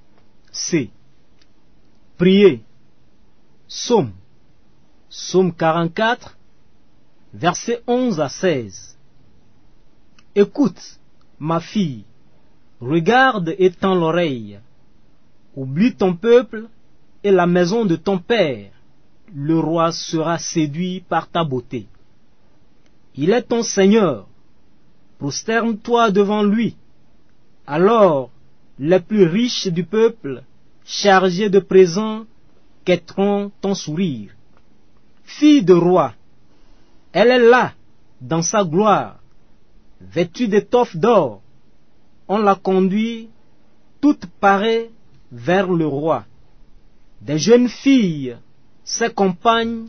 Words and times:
C. 0.49 0.89
Priez. 2.17 2.61
Psaume. 3.67 4.13
Psaume 5.15 5.53
44, 5.53 6.35
versets 7.35 7.83
11 7.85 8.19
à 8.19 8.29
16. 8.29 8.97
Écoute, 10.33 10.99
ma 11.37 11.59
fille, 11.59 12.05
regarde 12.81 13.53
et 13.59 13.69
tends 13.69 13.93
l'oreille. 13.93 14.59
Oublie 15.55 15.95
ton 15.95 16.15
peuple 16.15 16.67
et 17.23 17.29
la 17.29 17.45
maison 17.45 17.85
de 17.85 17.95
ton 17.95 18.17
père. 18.17 18.71
Le 19.35 19.59
roi 19.59 19.91
sera 19.91 20.39
séduit 20.39 21.01
par 21.01 21.29
ta 21.29 21.43
beauté. 21.43 21.85
Il 23.13 23.29
est 23.29 23.43
ton 23.43 23.61
Seigneur. 23.61 24.27
Prosterne-toi 25.19 26.09
devant 26.09 26.41
lui. 26.41 26.75
Alors 27.67 28.31
les 28.79 28.99
plus 28.99 29.25
riches 29.25 29.67
du 29.67 29.83
peuple, 29.83 30.41
chargés 30.83 31.51
de 31.51 31.59
présents, 31.59 32.25
quêteront 32.83 33.51
ton 33.61 33.75
sourire. 33.75 34.31
Fille 35.39 35.63
de 35.63 35.73
roi, 35.73 36.13
elle 37.11 37.31
est 37.31 37.49
là, 37.49 37.73
dans 38.21 38.43
sa 38.43 38.63
gloire, 38.63 39.15
vêtue 39.99 40.47
d'étoffes 40.47 40.95
d'or. 40.95 41.41
On 42.27 42.37
la 42.37 42.53
conduit, 42.53 43.29
toute 43.99 44.27
parée, 44.39 44.91
vers 45.31 45.71
le 45.71 45.87
roi. 45.87 46.25
Des 47.19 47.39
jeunes 47.39 47.67
filles, 47.67 48.37
ses 48.83 49.09
compagnes, 49.09 49.87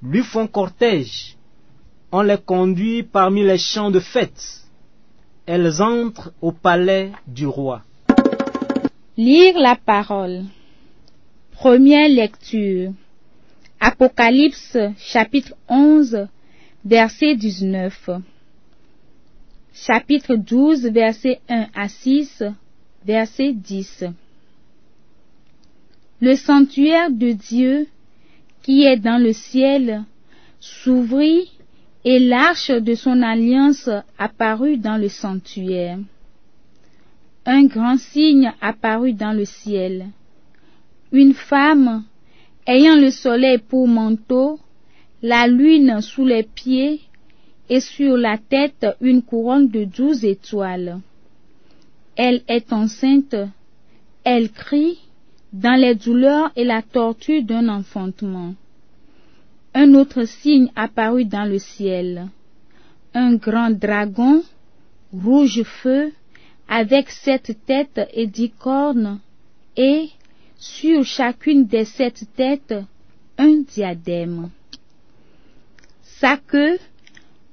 lui 0.00 0.22
font 0.22 0.46
cortège. 0.46 1.36
On 2.12 2.22
les 2.22 2.38
conduit 2.38 3.02
parmi 3.02 3.42
les 3.42 3.58
champs 3.58 3.90
de 3.90 4.00
fête. 4.00 4.62
Elles 5.44 5.82
entrent 5.82 6.32
au 6.40 6.52
palais 6.52 7.10
du 7.26 7.48
roi. 7.48 7.82
Lire 9.16 9.58
la 9.58 9.74
parole. 9.74 10.44
Première 11.50 12.08
lecture. 12.08 12.92
Apocalypse 13.80 14.76
chapitre 14.98 15.54
11 15.68 16.26
verset 16.84 17.36
19. 17.36 18.10
Chapitre 19.72 20.34
12 20.34 20.86
verset 20.88 21.40
1 21.48 21.66
à 21.74 21.88
6 21.88 22.42
verset 23.04 23.52
10. 23.52 24.04
Le 26.20 26.34
sanctuaire 26.34 27.10
de 27.10 27.30
Dieu 27.32 27.86
qui 28.62 28.82
est 28.82 28.98
dans 28.98 29.22
le 29.22 29.32
ciel 29.32 30.04
s'ouvrit 30.58 31.52
et 32.04 32.18
l'arche 32.18 32.70
de 32.70 32.94
son 32.94 33.22
alliance 33.22 33.88
apparut 34.18 34.78
dans 34.78 34.96
le 34.96 35.08
sanctuaire. 35.08 35.98
Un 37.46 37.64
grand 37.66 37.96
signe 37.96 38.52
apparut 38.60 39.14
dans 39.14 39.32
le 39.32 39.44
ciel. 39.44 40.08
Une 41.12 41.34
femme 41.34 42.04
ayant 42.68 42.96
le 42.96 43.10
soleil 43.10 43.58
pour 43.58 43.88
manteau, 43.88 44.60
la 45.22 45.48
lune 45.48 46.00
sous 46.00 46.26
les 46.26 46.44
pieds 46.44 47.00
et 47.68 47.80
sur 47.80 48.16
la 48.16 48.36
tête 48.38 48.86
une 49.00 49.22
couronne 49.22 49.68
de 49.68 49.84
douze 49.84 50.24
étoiles. 50.24 51.00
Elle 52.14 52.42
est 52.46 52.72
enceinte, 52.72 53.34
elle 54.22 54.50
crie 54.50 54.98
dans 55.52 55.80
les 55.80 55.94
douleurs 55.94 56.50
et 56.56 56.64
la 56.64 56.82
torture 56.82 57.42
d'un 57.42 57.68
enfantement. 57.68 58.54
Un 59.74 59.94
autre 59.94 60.24
signe 60.24 60.70
apparut 60.76 61.24
dans 61.24 61.44
le 61.44 61.58
ciel. 61.58 62.28
Un 63.14 63.36
grand 63.36 63.70
dragon, 63.70 64.42
rouge 65.12 65.62
feu, 65.62 66.12
avec 66.68 67.08
sept 67.10 67.56
têtes 67.66 68.00
et 68.12 68.26
dix 68.26 68.50
cornes, 68.50 69.20
et, 69.76 70.10
sur 70.58 71.04
chacune 71.04 71.66
des 71.66 71.84
sept 71.84 72.24
têtes, 72.34 72.74
un 73.38 73.62
diadème. 73.62 74.50
Sa 76.02 76.36
queue, 76.36 76.78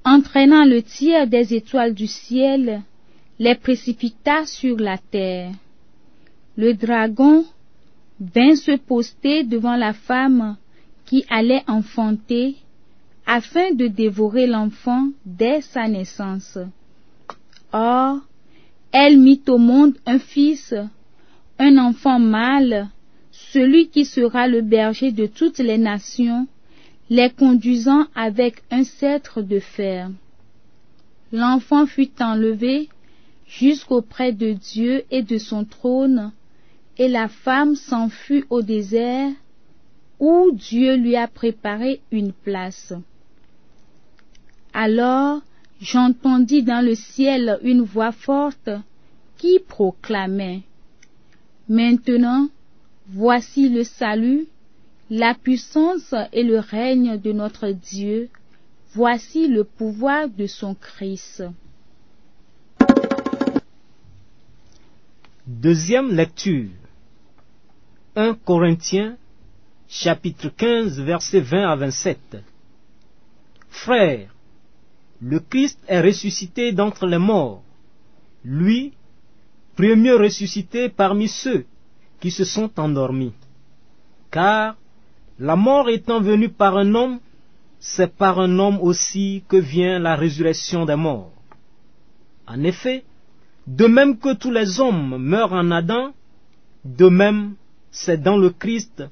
entraînant 0.04 0.64
le 0.64 0.82
tiers 0.82 1.28
des 1.28 1.54
étoiles 1.54 1.94
du 1.94 2.08
ciel, 2.08 2.82
les 3.38 3.54
précipita 3.54 4.44
sur 4.44 4.76
la 4.78 4.98
terre. 4.98 5.52
Le 6.56 6.74
dragon 6.74 7.44
vint 8.18 8.56
se 8.56 8.76
poster 8.76 9.44
devant 9.44 9.76
la 9.76 9.92
femme 9.92 10.56
qui 11.04 11.24
allait 11.28 11.62
enfanter, 11.68 12.56
afin 13.26 13.72
de 13.72 13.86
dévorer 13.86 14.46
l'enfant 14.46 15.10
dès 15.24 15.60
sa 15.60 15.86
naissance. 15.86 16.58
Or, 17.72 18.18
elle 18.90 19.18
mit 19.18 19.42
au 19.48 19.58
monde 19.58 19.96
un 20.06 20.18
fils, 20.18 20.74
un 21.58 21.78
enfant 21.78 22.18
mâle, 22.18 22.88
celui 23.52 23.88
qui 23.88 24.04
sera 24.04 24.48
le 24.48 24.62
berger 24.62 25.12
de 25.12 25.26
toutes 25.26 25.58
les 25.58 25.78
nations, 25.78 26.46
les 27.10 27.30
conduisant 27.30 28.06
avec 28.14 28.62
un 28.70 28.84
sceptre 28.84 29.42
de 29.42 29.60
fer. 29.60 30.10
L'enfant 31.32 31.86
fut 31.86 32.10
enlevé 32.20 32.88
jusqu'auprès 33.46 34.32
de 34.32 34.52
Dieu 34.52 35.04
et 35.10 35.22
de 35.22 35.38
son 35.38 35.64
trône, 35.64 36.32
et 36.98 37.08
la 37.08 37.28
femme 37.28 37.74
s'enfuit 37.74 38.44
au 38.48 38.62
désert, 38.62 39.30
où 40.18 40.50
Dieu 40.52 40.96
lui 40.96 41.14
a 41.14 41.28
préparé 41.28 42.00
une 42.10 42.32
place. 42.32 42.94
Alors 44.72 45.42
j'entendis 45.80 46.62
dans 46.62 46.84
le 46.84 46.94
ciel 46.94 47.58
une 47.62 47.82
voix 47.82 48.12
forte 48.12 48.70
qui 49.36 49.58
proclamait 49.58 50.62
Maintenant, 51.68 52.48
voici 53.08 53.68
le 53.68 53.84
salut, 53.84 54.46
la 55.10 55.34
puissance 55.34 56.14
et 56.32 56.42
le 56.42 56.58
règne 56.58 57.18
de 57.18 57.32
notre 57.32 57.68
Dieu, 57.68 58.28
voici 58.92 59.48
le 59.48 59.64
pouvoir 59.64 60.28
de 60.28 60.46
son 60.46 60.74
Christ. 60.74 61.44
Deuxième 65.46 66.12
lecture. 66.12 66.70
1 68.16 68.34
Corinthiens 68.44 69.16
chapitre 69.88 70.48
15 70.48 71.00
versets 71.00 71.40
20 71.40 71.70
à 71.70 71.76
27. 71.76 72.18
Frères, 73.68 74.34
le 75.20 75.38
Christ 75.38 75.78
est 75.86 76.00
ressuscité 76.00 76.72
d'entre 76.72 77.06
les 77.06 77.18
morts. 77.18 77.62
Lui, 78.44 78.94
premier 79.76 80.12
ressuscité 80.12 80.88
parmi 80.88 81.28
ceux 81.28 81.66
se 82.30 82.44
sont 82.44 82.70
endormis. 82.78 83.32
Car 84.30 84.76
la 85.38 85.56
mort 85.56 85.88
étant 85.88 86.20
venue 86.20 86.48
par 86.48 86.76
un 86.76 86.94
homme, 86.94 87.18
c'est 87.78 88.14
par 88.16 88.38
un 88.40 88.58
homme 88.58 88.80
aussi 88.80 89.44
que 89.48 89.56
vient 89.56 89.98
la 89.98 90.16
résurrection 90.16 90.86
des 90.86 90.96
morts. 90.96 91.32
En 92.46 92.62
effet, 92.64 93.04
de 93.66 93.86
même 93.86 94.18
que 94.18 94.34
tous 94.34 94.50
les 94.50 94.80
hommes 94.80 95.18
meurent 95.18 95.52
en 95.52 95.70
Adam, 95.70 96.12
de 96.84 97.08
même 97.08 97.54
c'est 97.90 98.22
dans 98.22 98.36
le 98.36 98.50
Christ 98.50 99.04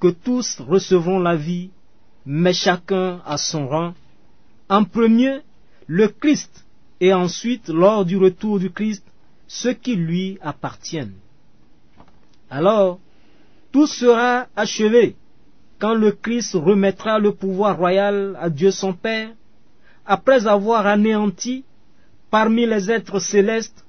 que 0.00 0.08
tous 0.08 0.60
recevront 0.60 1.18
la 1.18 1.36
vie, 1.36 1.70
mais 2.24 2.52
chacun 2.52 3.20
à 3.26 3.36
son 3.36 3.68
rang. 3.68 3.94
En 4.68 4.84
premier, 4.84 5.40
le 5.86 6.08
Christ, 6.08 6.64
et 7.00 7.12
ensuite, 7.12 7.68
lors 7.68 8.04
du 8.04 8.16
retour 8.16 8.58
du 8.58 8.70
Christ, 8.70 9.04
ceux 9.46 9.72
qui 9.72 9.96
lui 9.96 10.38
appartiennent. 10.42 11.14
Alors, 12.50 13.00
tout 13.72 13.86
sera 13.86 14.46
achevé 14.56 15.16
quand 15.78 15.94
le 15.94 16.12
Christ 16.12 16.54
remettra 16.54 17.18
le 17.18 17.32
pouvoir 17.32 17.76
royal 17.76 18.36
à 18.40 18.50
Dieu 18.50 18.70
son 18.70 18.92
Père, 18.92 19.30
après 20.04 20.46
avoir 20.46 20.86
anéanti 20.86 21.64
parmi 22.30 22.66
les 22.66 22.90
êtres 22.90 23.20
célestes 23.20 23.84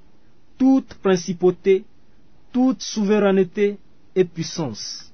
toute 0.58 0.94
principauté, 0.94 1.84
toute 2.52 2.82
souveraineté 2.82 3.78
et 4.14 4.24
puissance. 4.24 5.12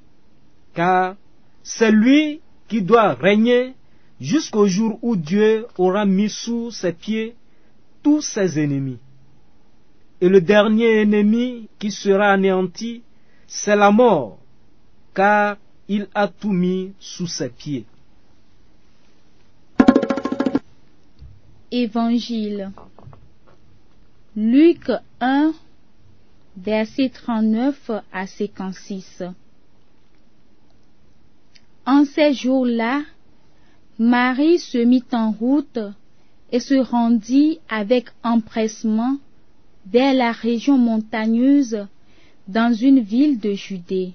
Car 0.75 1.16
c'est 1.62 1.93
lui 1.93 2.40
qui 2.69 2.82
doit 2.82 3.14
régner 3.14 3.75
jusqu'au 4.20 4.66
jour 4.66 4.98
où 5.02 5.16
Dieu 5.16 5.66
aura 5.78 6.04
mis 6.04 6.28
sous 6.28 6.70
ses 6.70 6.93
pieds 6.93 7.37
tous 8.02 8.22
ses 8.22 8.58
ennemis. 8.58 8.98
Et 10.20 10.28
le 10.28 10.40
dernier 10.40 11.02
ennemi 11.02 11.69
qui 11.78 11.90
sera 11.90 12.32
anéanti, 12.32 13.02
c'est 13.46 13.76
la 13.76 13.90
mort, 13.90 14.38
car 15.14 15.56
il 15.88 16.08
a 16.14 16.28
tout 16.28 16.52
mis 16.52 16.93
sous 16.98 17.26
ses 17.26 17.48
pieds. 17.48 17.87
Évangile. 21.70 22.70
Luc 24.34 24.90
1, 25.20 25.52
verset 26.56 27.08
39 27.08 27.90
à 28.12 28.26
56. 28.26 29.22
En 31.87 32.04
ces 32.04 32.34
jours-là, 32.34 33.02
Marie 33.98 34.58
se 34.58 34.78
mit 34.78 35.04
en 35.12 35.31
route 35.31 35.78
et 36.52 36.60
se 36.60 36.75
rendit 36.75 37.60
avec 37.69 38.08
empressement 38.22 39.16
vers 39.87 40.14
la 40.14 40.32
région 40.32 40.76
montagneuse 40.76 41.87
dans 42.48 42.72
une 42.72 43.00
ville 43.00 43.38
de 43.40 43.52
Judée. 43.52 44.12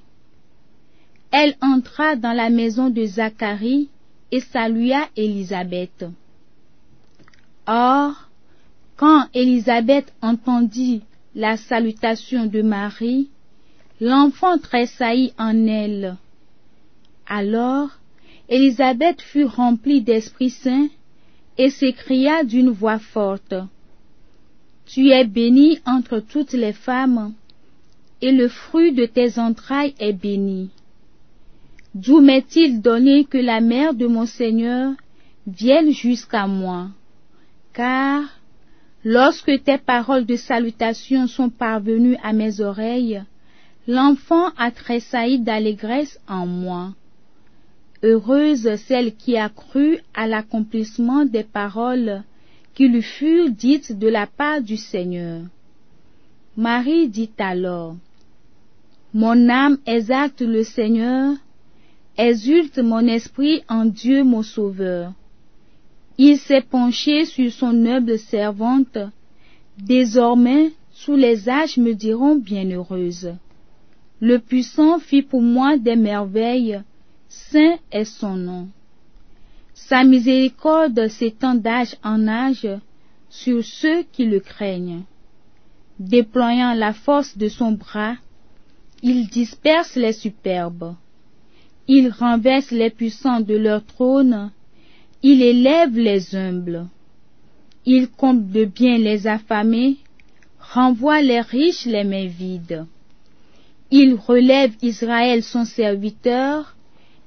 Elle 1.32 1.56
entra 1.62 2.16
dans 2.16 2.34
la 2.34 2.50
maison 2.50 2.90
de 2.90 3.06
Zacharie 3.06 3.90
et 4.32 4.40
salua 4.40 5.08
Élisabeth. 5.16 6.06
Or, 7.68 8.30
quand 8.98 9.28
Élisabeth 9.34 10.14
entendit 10.22 11.02
la 11.36 11.58
salutation 11.58 12.46
de 12.46 12.62
Marie, 12.62 13.30
l'enfant 14.00 14.58
tressaillit 14.58 15.34
en 15.38 15.66
elle. 15.68 16.18
Alors, 17.26 17.90
Élisabeth 18.50 19.22
fut 19.22 19.46
remplie 19.46 20.02
d'Esprit 20.02 20.50
Saint 20.50 20.88
et 21.58 21.70
s'écria 21.70 22.44
d'une 22.44 22.72
voix 22.72 23.00
forte. 23.00 23.54
Tu 24.86 25.12
es 25.12 25.26
bénie 25.26 25.80
entre 25.86 26.20
toutes 26.20 26.54
les 26.54 26.74
femmes, 26.74 27.34
et 28.22 28.32
le 28.32 28.48
fruit 28.48 28.94
de 28.94 29.06
tes 29.06 29.40
entrailles 29.40 29.96
est 30.00 30.14
béni. 30.14 30.70
D'où 31.94 32.22
m'est-il 32.22 32.82
donné 32.82 33.26
que 33.26 33.38
la 33.38 33.60
mère 33.60 33.94
de 33.94 34.08
mon 34.08 34.26
Seigneur 34.26 34.94
vienne 35.48 35.92
jusqu'à 35.92 36.48
moi? 36.48 36.90
Car 37.74 38.24
lorsque 39.04 39.64
tes 39.64 39.78
paroles 39.78 40.26
de 40.26 40.36
salutation 40.36 41.28
sont 41.28 41.50
parvenues 41.50 42.18
à 42.24 42.32
mes 42.32 42.62
oreilles, 42.62 43.24
l'enfant 43.88 44.50
a 44.58 44.72
tressailli 44.72 45.40
d'allégresse 45.40 46.20
en 46.28 46.46
moi. 46.46 46.94
Heureuse 48.04 48.76
celle 48.88 49.16
qui 49.16 49.38
a 49.38 49.50
cru 49.50 50.00
à 50.14 50.28
l'accomplissement 50.28 51.26
des 51.26 51.44
paroles 51.44 52.24
qui 52.74 52.88
lui 52.88 53.02
furent 53.02 53.50
dites 53.50 53.98
de 53.98 54.08
la 54.08 54.28
part 54.28 54.62
du 54.62 54.78
Seigneur. 54.78 55.42
Marie 56.56 57.10
dit 57.10 57.30
alors, 57.38 57.96
Mon 59.14 59.50
âme 59.50 59.78
exalte 59.86 60.42
le 60.42 60.64
Seigneur, 60.64 61.36
exulte 62.18 62.80
mon 62.80 63.06
esprit 63.08 63.62
en 63.68 63.84
Dieu 63.86 64.24
mon 64.24 64.42
Sauveur. 64.42 65.12
Il 66.18 66.38
s'est 66.38 66.62
penché 66.62 67.26
sur 67.26 67.52
son 67.52 67.74
noble 67.74 68.18
servante, 68.18 68.98
désormais 69.78 70.72
tous 71.04 71.16
les 71.16 71.50
âges 71.50 71.78
me 71.78 71.94
diront 71.94 72.36
bienheureuse. 72.36 73.34
Le 74.22 74.40
puissant 74.40 75.00
fit 75.00 75.24
pour 75.24 75.42
moi 75.42 75.78
des 75.78 75.96
merveilles, 75.98 76.82
saint 77.28 77.80
est 77.92 78.06
son 78.06 78.36
nom. 78.36 78.68
Sa 79.74 80.06
miséricorde 80.06 81.08
s'étend 81.08 81.56
d'âge 81.56 81.98
en 82.04 82.28
âge 82.28 82.68
sur 83.30 83.64
ceux 83.64 84.04
qui 84.04 84.26
le 84.26 84.40
craignent. 84.40 85.04
Déployant 86.00 86.74
la 86.74 86.94
force 86.94 87.38
de 87.38 87.50
son 87.50 87.72
bras, 87.74 88.16
il 89.02 89.28
disperse 89.28 89.96
les 89.96 90.14
superbes. 90.14 90.96
Il 91.88 92.10
renverse 92.10 92.72
les 92.72 92.90
puissants 92.90 93.42
de 93.42 93.56
leur 93.56 93.86
trône, 93.86 94.52
il 95.24 95.42
élève 95.42 95.98
les 95.98 96.36
humbles. 96.36 96.88
Il 97.86 98.10
compte 98.10 98.50
de 98.50 98.66
bien 98.66 98.98
les 98.98 99.28
affamés, 99.28 99.98
renvoie 100.60 101.22
les 101.22 101.42
riches 101.42 101.86
les 101.86 102.04
mains 102.04 102.28
vides. 102.28 102.86
Il 103.90 104.14
relève 104.16 104.74
Israël 104.82 105.44
son 105.44 105.66
serviteur, 105.66 106.76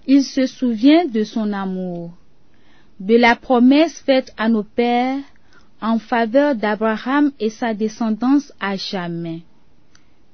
il 0.06 0.23
se 0.23 0.47
souvient 0.47 1.05
de 1.06 1.25
son 1.25 1.53
amour, 1.53 2.12
de 3.00 3.17
la 3.17 3.37
promesse 3.37 4.00
faite 4.00 4.32
à 4.37 4.49
nos 4.49 4.62
pères 4.62 5.23
en 5.81 5.99
faveur 5.99 6.55
d'Abraham 6.55 7.32
et 7.41 7.50
sa 7.50 7.75
descendance 7.75 8.53
à 8.61 8.77
jamais. 8.77 9.43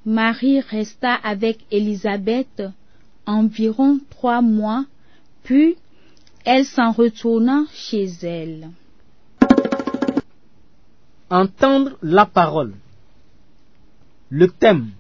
Marie 0.07 0.61
resta 0.61 1.15
avec 1.15 1.59
Élisabeth 1.71 2.63
environ 3.27 4.01
trois 4.09 4.41
mois, 4.41 4.87
puis 5.43 5.77
elle 6.45 6.65
s'en 6.65 6.91
retourna 6.91 7.65
chez 7.73 8.07
elle. 8.23 8.71
Entendre 11.29 11.99
la 12.03 12.27
parole. 12.27 12.75
Le 14.31 14.49
thème. 14.49 14.91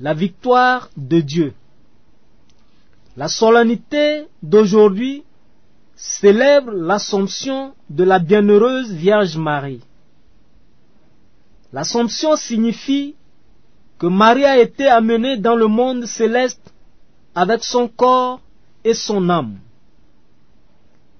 La 0.00 0.14
victoire 0.14 0.90
de 0.96 1.20
Dieu. 1.20 1.52
La 3.16 3.28
solennité 3.28 4.26
d'aujourd'hui 4.42 5.22
célèbre 5.96 6.72
l'Assomption 6.72 7.74
de 7.88 8.04
la 8.04 8.18
bienheureuse 8.18 8.92
Vierge 8.92 9.36
Marie. 9.36 9.80
L'Assomption 11.72 12.36
signifie 12.36 13.14
que 13.98 14.06
Marie 14.06 14.44
a 14.44 14.58
été 14.58 14.86
amenée 14.88 15.36
dans 15.36 15.56
le 15.56 15.66
monde 15.66 16.04
céleste 16.04 16.72
avec 17.34 17.64
son 17.64 17.88
corps 17.88 18.40
et 18.84 18.94
son 18.94 19.28
âme. 19.30 19.58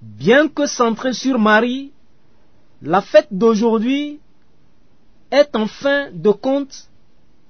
Bien 0.02 0.49
que 0.49 0.67
centrée 0.67 1.14
sur 1.14 1.38
Marie, 1.38 1.93
la 2.82 3.00
fête 3.00 3.28
d'aujourd'hui 3.31 4.20
est 5.31 5.56
en 5.56 5.67
fin 5.67 6.11
de 6.12 6.31
compte 6.31 6.88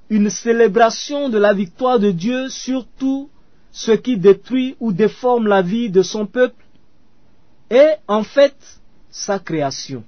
une 0.08 0.30
célébration 0.30 1.28
de 1.28 1.38
la 1.38 1.52
victoire 1.52 1.98
de 1.98 2.12
Dieu 2.12 2.48
sur 2.48 2.86
tout 2.98 3.28
ce 3.72 3.92
qui 3.92 4.16
détruit 4.16 4.76
ou 4.80 4.92
déforme 4.92 5.48
la 5.48 5.62
vie 5.62 5.90
de 5.90 6.02
son 6.02 6.26
peuple 6.26 6.64
et 7.70 7.90
en 8.06 8.22
fait 8.22 8.56
sa 9.10 9.38
création. 9.38 10.04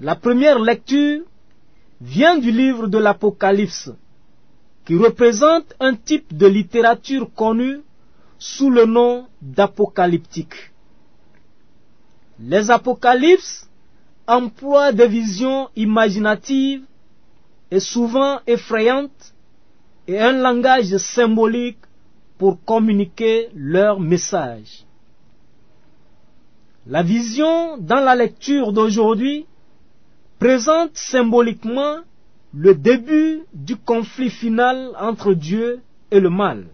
La 0.00 0.16
première 0.16 0.58
lecture 0.58 1.22
vient 2.00 2.38
du 2.38 2.50
livre 2.50 2.86
de 2.86 2.98
l'Apocalypse, 2.98 3.90
qui 4.84 4.96
représente 4.96 5.74
un 5.80 5.94
type 5.94 6.36
de 6.36 6.46
littérature 6.46 7.32
connue 7.34 7.80
sous 8.38 8.70
le 8.70 8.86
nom 8.86 9.26
d'apocalyptique. 9.42 10.72
Les 12.40 12.70
apocalypses 12.70 13.68
emploient 14.26 14.92
des 14.92 15.08
visions 15.08 15.68
imaginatives 15.76 16.84
et 17.70 17.80
souvent 17.80 18.40
effrayantes 18.46 19.34
et 20.08 20.18
un 20.18 20.32
langage 20.32 20.96
symbolique 20.96 21.78
pour 22.38 22.64
communiquer 22.64 23.48
leur 23.54 24.00
message. 24.00 24.86
La 26.86 27.02
vision 27.02 27.76
dans 27.76 28.00
la 28.00 28.14
lecture 28.14 28.72
d'aujourd'hui 28.72 29.46
présente 30.40 30.96
symboliquement 30.96 31.98
le 32.54 32.74
début 32.74 33.42
du 33.52 33.76
conflit 33.76 34.30
final 34.30 34.90
entre 34.98 35.34
Dieu 35.34 35.82
et 36.10 36.18
le 36.18 36.30
mal. 36.30 36.66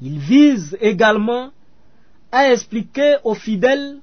Il 0.00 0.18
vise 0.18 0.78
également 0.80 1.50
à 2.30 2.52
expliquer 2.52 3.16
aux 3.24 3.34
fidèles 3.34 3.98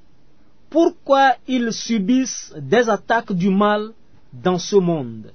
pourquoi 0.70 1.36
ils 1.48 1.72
subissent 1.72 2.54
des 2.58 2.90
attaques 2.90 3.32
du 3.32 3.50
mal 3.50 3.94
dans 4.34 4.60
ce 4.60 4.76
monde. 4.76 5.32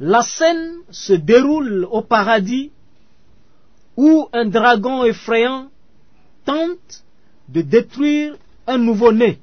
La 0.00 0.22
scène 0.22 0.78
se 0.90 1.12
déroule 1.12 1.86
au 1.90 2.02
paradis 2.02 2.72
où 3.96 4.28
un 4.32 4.46
dragon 4.46 5.04
effrayant 5.04 5.68
tente 6.44 7.04
de 7.48 7.60
détruire 7.60 8.36
un 8.66 8.78
nouveau-né. 8.78 9.38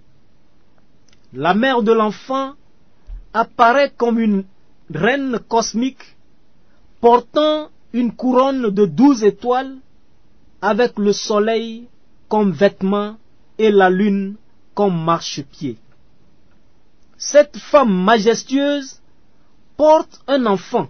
La 1.34 1.54
mère 1.54 1.82
de 1.84 1.92
l'enfant 1.92 2.54
apparaît 3.34 3.92
comme 3.98 4.20
une 4.20 4.46
reine 4.90 5.40
cosmique 5.48 6.16
portant 7.02 7.70
une 7.94 8.14
couronne 8.16 8.70
de 8.70 8.86
douze 8.86 9.24
étoiles 9.24 9.78
avec 10.62 10.98
le 10.98 11.12
soleil 11.14 11.88
comme 12.30 12.52
vêtement 12.52 13.18
et 13.58 13.72
la 13.72 13.90
lune 13.90 14.36
comme 14.74 15.04
marchepied. 15.04 15.78
Cette 17.18 17.58
femme 17.58 17.94
majestueuse 18.04 19.02
porte 19.76 20.22
un 20.28 20.46
enfant, 20.46 20.88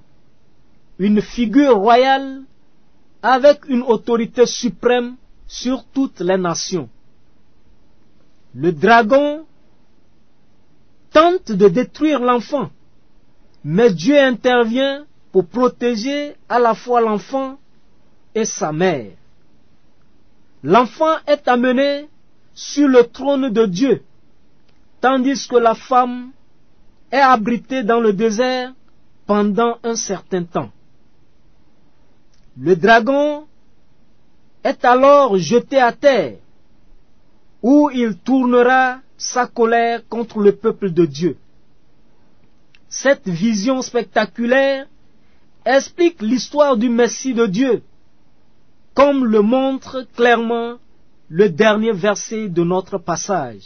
une 1.00 1.22
figure 1.22 1.78
royale 1.78 2.44
avec 3.22 3.68
une 3.68 3.82
autorité 3.82 4.46
suprême 4.46 5.16
sur 5.48 5.84
toutes 5.86 6.20
les 6.20 6.38
nations. 6.38 6.90
Le 8.54 8.72
dragon 8.72 9.46
tente 11.18 11.52
de 11.52 11.68
détruire 11.68 12.20
l'enfant, 12.20 12.70
mais 13.64 13.92
Dieu 13.92 14.20
intervient 14.20 15.04
pour 15.32 15.48
protéger 15.48 16.36
à 16.48 16.60
la 16.60 16.76
fois 16.76 17.02
l'enfant 17.02 17.58
et 18.36 18.46
sa 18.46 18.72
mère. 18.72 19.14
L'enfant 20.62 21.16
est 21.26 21.48
amené 21.48 22.08
sur 22.54 22.88
le 22.88 23.04
trône 23.08 23.50
de 23.50 23.66
Dieu, 23.66 24.04
tandis 25.02 25.48
que 25.48 25.56
la 25.56 25.74
femme 25.74 26.30
est 27.12 27.18
abritée 27.18 27.82
dans 27.82 28.00
le 28.00 28.14
désert 28.14 28.74
pendant 29.26 29.80
un 29.82 29.96
certain 29.96 30.44
temps. 30.44 30.70
Le 32.60 32.76
dragon 32.76 33.48
est 34.64 34.86
alors 34.86 35.36
jeté 35.38 35.80
à 35.80 35.94
terre, 35.94 36.38
où 37.64 37.90
il 37.92 38.20
tournera 38.20 39.00
sa 39.18 39.48
colère 39.48 40.08
contre 40.08 40.40
le 40.40 40.56
peuple 40.56 40.92
de 40.92 41.06
Dieu. 41.06 41.38
Cette 42.88 43.28
vision 43.28 43.82
spectaculaire 43.82 44.88
explique 45.66 46.22
l'histoire 46.22 46.78
du 46.78 46.88
Messie 46.88 47.34
de 47.34 47.46
Dieu, 47.46 47.84
comme 48.94 49.26
le 49.26 49.42
montre 49.42 50.08
clairement 50.16 50.78
le 51.30 51.50
dernier 51.50 51.92
verset 51.92 52.48
de 52.48 52.64
notre 52.64 52.98
passage. 52.98 53.66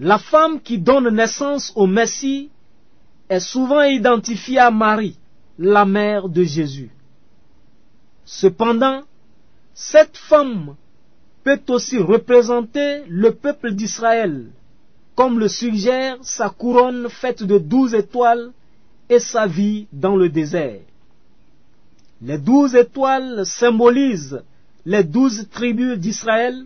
La 0.00 0.18
femme 0.18 0.60
qui 0.60 0.78
donne 0.78 1.08
naissance 1.08 1.72
au 1.74 1.86
Messie 1.86 2.50
est 3.28 3.40
souvent 3.40 3.82
identifiée 3.82 4.58
à 4.58 4.70
Marie, 4.70 5.18
la 5.58 5.84
mère 5.84 6.28
de 6.28 6.44
Jésus. 6.44 6.90
Cependant, 8.24 9.02
cette 9.74 10.16
femme 10.16 10.76
peut 11.44 11.60
aussi 11.68 11.98
représenter 11.98 13.02
le 13.08 13.34
peuple 13.34 13.72
d'Israël, 13.72 14.46
comme 15.14 15.38
le 15.38 15.48
suggère 15.48 16.18
sa 16.22 16.50
couronne 16.50 17.08
faite 17.08 17.42
de 17.42 17.58
douze 17.58 17.94
étoiles 17.94 18.52
et 19.08 19.18
sa 19.18 19.46
vie 19.46 19.86
dans 19.92 20.16
le 20.16 20.28
désert. 20.28 20.80
Les 22.20 22.38
douze 22.38 22.74
étoiles 22.74 23.46
symbolisent 23.46 24.42
les 24.84 25.04
douze 25.04 25.48
tribus 25.50 25.98
d'Israël, 25.98 26.64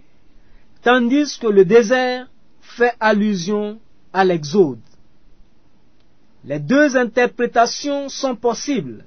tandis 0.83 1.39
que 1.39 1.47
le 1.47 1.65
désert 1.65 2.29
fait 2.61 2.95
allusion 3.01 3.79
à 4.13 4.25
l'Exode. 4.25 4.79
Les 6.45 6.59
deux 6.59 6.97
interprétations 6.97 8.09
sont 8.09 8.35
possibles, 8.35 9.05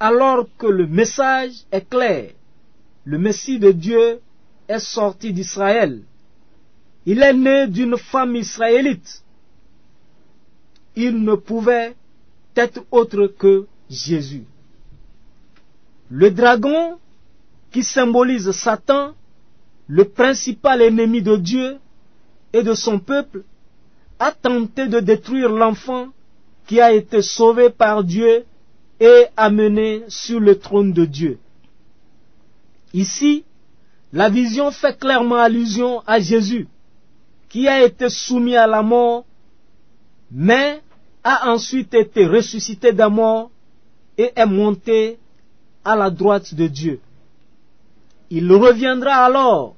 alors 0.00 0.46
que 0.58 0.66
le 0.66 0.86
message 0.86 1.52
est 1.72 1.88
clair. 1.88 2.30
Le 3.04 3.18
Messie 3.18 3.58
de 3.58 3.70
Dieu 3.70 4.20
est 4.68 4.78
sorti 4.78 5.32
d'Israël. 5.32 6.02
Il 7.06 7.22
est 7.22 7.32
né 7.32 7.66
d'une 7.66 7.96
femme 7.96 8.36
israélite. 8.36 9.22
Il 10.94 11.22
ne 11.22 11.34
pouvait 11.34 11.96
être 12.54 12.84
autre 12.90 13.26
que 13.28 13.66
Jésus. 13.88 14.44
Le 16.10 16.30
dragon, 16.30 16.98
qui 17.70 17.82
symbolise 17.82 18.50
Satan, 18.50 19.14
le 19.86 20.04
principal 20.04 20.82
ennemi 20.82 21.22
de 21.22 21.36
Dieu 21.36 21.78
et 22.52 22.62
de 22.62 22.74
son 22.74 22.98
peuple, 22.98 23.44
a 24.18 24.32
tenté 24.32 24.88
de 24.88 25.00
détruire 25.00 25.50
l'enfant 25.50 26.08
qui 26.66 26.80
a 26.80 26.92
été 26.92 27.22
sauvé 27.22 27.70
par 27.70 28.04
Dieu 28.04 28.44
et 29.00 29.26
amené 29.36 30.04
sur 30.08 30.40
le 30.40 30.58
trône 30.58 30.92
de 30.92 31.04
Dieu. 31.04 31.38
Ici, 32.92 33.44
la 34.12 34.28
vision 34.28 34.70
fait 34.70 34.98
clairement 34.98 35.36
allusion 35.36 36.02
à 36.06 36.18
Jésus, 36.20 36.68
qui 37.48 37.68
a 37.68 37.84
été 37.84 38.08
soumis 38.08 38.56
à 38.56 38.66
la 38.66 38.82
mort, 38.82 39.24
mais 40.30 40.82
a 41.24 41.50
ensuite 41.50 41.94
été 41.94 42.26
ressuscité 42.26 42.92
mort 42.92 43.50
et 44.16 44.32
est 44.34 44.46
monté 44.46 45.18
à 45.84 45.96
la 45.96 46.10
droite 46.10 46.54
de 46.54 46.66
Dieu. 46.66 47.00
Il 48.30 48.52
reviendra 48.52 49.24
alors 49.24 49.74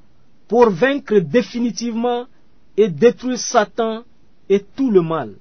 pour 0.49 0.71
vaincre 0.71 1.19
définitivement 1.19 2.27
et 2.77 2.89
détruire 2.89 3.39
Satan 3.39 4.03
et 4.49 4.65
tout 4.77 4.91
le 4.91 5.03
mal. 5.03 5.35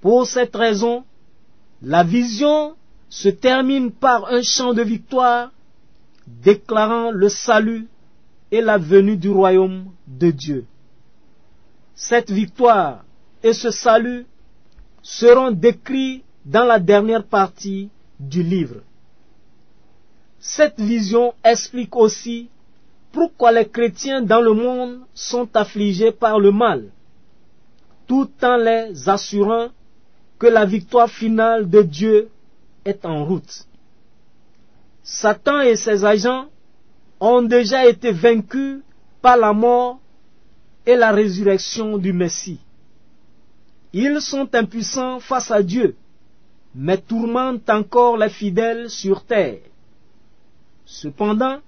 Pour 0.00 0.26
cette 0.26 0.54
raison, 0.54 1.04
la 1.82 2.04
vision 2.04 2.74
se 3.08 3.28
termine 3.28 3.90
par 3.90 4.26
un 4.32 4.42
chant 4.42 4.72
de 4.74 4.82
victoire 4.82 5.50
déclarant 6.40 7.10
le 7.10 7.28
salut 7.28 7.88
et 8.50 8.60
la 8.60 8.78
venue 8.78 9.16
du 9.16 9.30
royaume 9.30 9.86
de 10.06 10.30
Dieu. 10.30 10.64
Cette 11.94 12.30
victoire 12.30 13.04
et 13.42 13.52
ce 13.52 13.70
salut 13.70 14.26
seront 15.02 15.50
décrits 15.50 16.22
dans 16.44 16.64
la 16.64 16.78
dernière 16.78 17.24
partie 17.24 17.90
du 18.18 18.42
livre. 18.42 18.80
Cette 20.38 20.80
vision 20.80 21.34
explique 21.44 21.94
aussi 21.96 22.48
pourquoi 23.12 23.52
les 23.52 23.68
chrétiens 23.68 24.22
dans 24.22 24.40
le 24.40 24.54
monde 24.54 25.00
sont 25.14 25.48
affligés 25.54 26.12
par 26.12 26.40
le 26.40 26.50
mal, 26.50 26.90
tout 28.06 28.30
en 28.42 28.56
les 28.56 29.08
assurant 29.08 29.68
que 30.38 30.46
la 30.46 30.64
victoire 30.64 31.10
finale 31.10 31.68
de 31.68 31.82
Dieu 31.82 32.28
est 32.84 33.04
en 33.04 33.24
route. 33.24 33.66
Satan 35.02 35.60
et 35.60 35.76
ses 35.76 36.04
agents 36.04 36.46
ont 37.20 37.42
déjà 37.42 37.86
été 37.86 38.12
vaincus 38.12 38.80
par 39.20 39.36
la 39.36 39.52
mort 39.52 40.00
et 40.86 40.96
la 40.96 41.12
résurrection 41.12 41.98
du 41.98 42.12
Messie. 42.12 42.60
Ils 43.92 44.20
sont 44.20 44.54
impuissants 44.54 45.20
face 45.20 45.50
à 45.50 45.62
Dieu, 45.62 45.96
mais 46.74 46.98
tourmentent 46.98 47.68
encore 47.68 48.16
les 48.16 48.30
fidèles 48.30 48.90
sur 48.90 49.24
terre. 49.24 49.60
Cependant, 50.84 51.58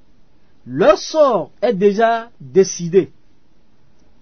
leur 0.66 0.98
sort 0.98 1.50
est 1.60 1.74
déjà 1.74 2.30
décidé. 2.40 3.12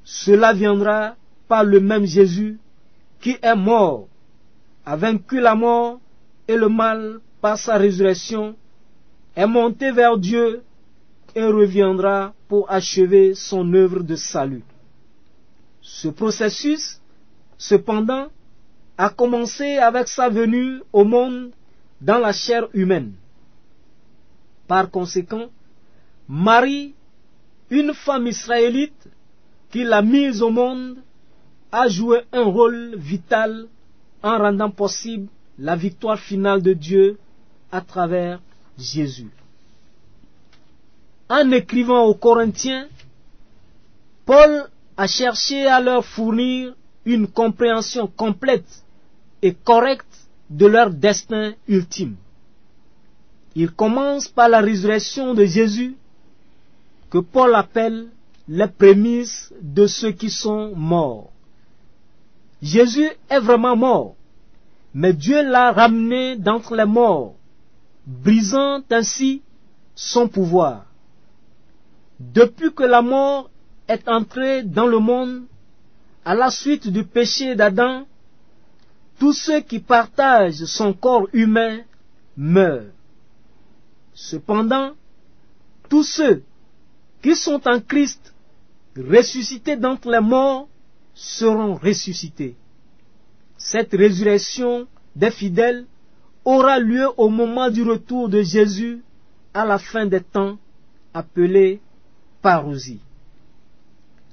Cela 0.04 0.52
viendra 0.52 1.14
par 1.49 1.64
le 1.64 1.81
même 1.81 2.04
Jésus 2.04 2.59
qui 3.21 3.37
est 3.40 3.54
mort, 3.54 4.09
a 4.85 4.97
vaincu 4.97 5.40
la 5.40 5.54
mort 5.54 6.00
et 6.49 6.57
le 6.57 6.69
mal 6.69 7.21
par 7.40 7.57
sa 7.57 7.76
résurrection 7.76 8.57
est 9.35 9.47
monté 9.47 9.91
vers 9.93 10.19
Dieu 10.19 10.62
et 11.35 11.45
reviendra 11.45 12.35
pour 12.49 12.71
achever 12.71 13.35
son 13.35 13.73
œuvre 13.73 14.03
de 14.03 14.17
salut. 14.17 14.65
Ce 15.81 16.09
processus, 16.09 17.01
cependant, 17.57 18.29
a 18.99 19.09
commencé 19.11 19.79
avec 19.79 20.09
sa 20.09 20.29
venue 20.29 20.81
au 20.93 21.05
monde 21.05 21.51
dans 22.01 22.19
la 22.19 22.33
chair 22.33 22.69
humaine. 22.75 23.15
Par 24.69 24.91
conséquent, 24.91 25.49
Marie, 26.29 26.95
une 27.71 27.95
femme 27.95 28.27
israélite 28.27 29.09
qui 29.71 29.85
l'a 29.85 30.03
mise 30.03 30.43
au 30.43 30.51
monde, 30.51 30.99
a 31.73 31.89
joué 31.89 32.21
un 32.33 32.45
rôle 32.45 32.95
vital 32.97 33.67
en 34.23 34.39
rendant 34.39 34.71
possible 34.71 35.29
la 35.59 35.75
victoire 35.75 36.19
finale 36.19 36.62
de 36.62 36.75
Dieu 36.75 37.19
à 37.71 37.81
travers 37.81 38.41
Jésus. 38.79 39.31
En 41.29 41.50
écrivant 41.50 42.05
aux 42.05 42.14
Corinthiens, 42.14 42.88
Paul 44.26 44.69
a 44.97 45.07
cherché 45.07 45.67
à 45.67 45.81
leur 45.81 46.05
fournir 46.05 46.75
une 47.05 47.26
compréhension 47.26 48.07
complète 48.07 48.85
et 49.41 49.55
correcte 49.55 50.29
de 50.50 50.67
leur 50.67 50.91
destin 50.91 51.55
ultime. 51.67 52.17
Il 53.55 53.71
commence 53.71 54.29
par 54.29 54.49
la 54.49 54.61
résurrection 54.61 55.35
de 55.35 55.45
Jésus, 55.45 55.97
que 57.11 57.19
Paul 57.19 57.55
appelle 57.55 58.09
les 58.49 58.69
prémices 58.69 59.52
de 59.61 59.87
ceux 59.87 60.12
qui 60.12 60.31
sont 60.31 60.75
morts. 60.75 61.31
Jésus 62.62 63.11
est 63.29 63.41
vraiment 63.41 63.76
mort, 63.76 64.14
mais 64.95 65.12
Dieu 65.12 65.43
l'a 65.43 65.73
ramené 65.73 66.37
d'entre 66.37 66.76
les 66.76 66.85
morts 66.85 67.35
brisant 68.07 68.83
ainsi 68.91 69.43
son 69.95 70.29
pouvoir. 70.29 70.87
Depuis 72.19 72.73
que 72.73 72.83
la 72.83 73.03
mort 73.03 73.51
est 73.89 74.09
entrée 74.09 74.63
dans 74.63 74.87
le 74.87 74.99
monde, 74.99 75.45
à 76.25 76.35
la 76.35 76.51
suite 76.51 76.89
du 76.89 77.05
péché 77.05 77.55
d'Adam, 77.55 78.07
tous 79.19 79.33
ceux 79.33 79.61
qui 79.61 79.81
partagent 79.81 80.65
son 80.65 80.93
corps 80.93 81.29
humain 81.33 81.81
meurent. 82.37 82.93
Cependant, 84.15 84.93
tous 85.89 86.05
ceux 86.05 86.43
qui 87.23 87.35
sont 87.37 87.67
en 87.69 87.81
Christ, 87.81 88.35
ressuscités 88.97 89.77
d'entre 89.77 90.11
les 90.11 90.21
morts, 90.21 90.69
seront 91.15 91.75
ressuscités. 91.75 92.57
Cette 93.57 93.93
résurrection 93.93 94.87
des 95.15 95.31
fidèles 95.31 95.87
aura 96.45 96.79
lieu 96.79 97.07
au 97.17 97.29
moment 97.29 97.71
du 97.71 97.83
retour 97.83 98.29
de 98.29 98.43
Jésus 98.43 99.03
à 99.55 99.65
la 99.65 99.79
fin 99.79 100.07
des 100.07 100.21
temps, 100.21 100.59
appelé 101.15 101.81
parousie. 102.41 103.01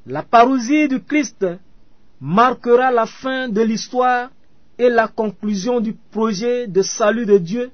La 0.06 0.24
parousie 0.24 0.88
du 0.88 1.01
Christ 1.01 1.46
marquera 2.20 2.92
la 2.92 3.06
fin 3.06 3.50
de 3.50 3.62
l'histoire 3.62 4.30
et 4.78 4.89
la 4.89 5.08
conclusion 5.08 5.80
du 5.80 5.94
projet 5.94 6.68
de 6.68 6.82
salut 6.82 7.25
de 7.25 7.38
Dieu 7.38 7.72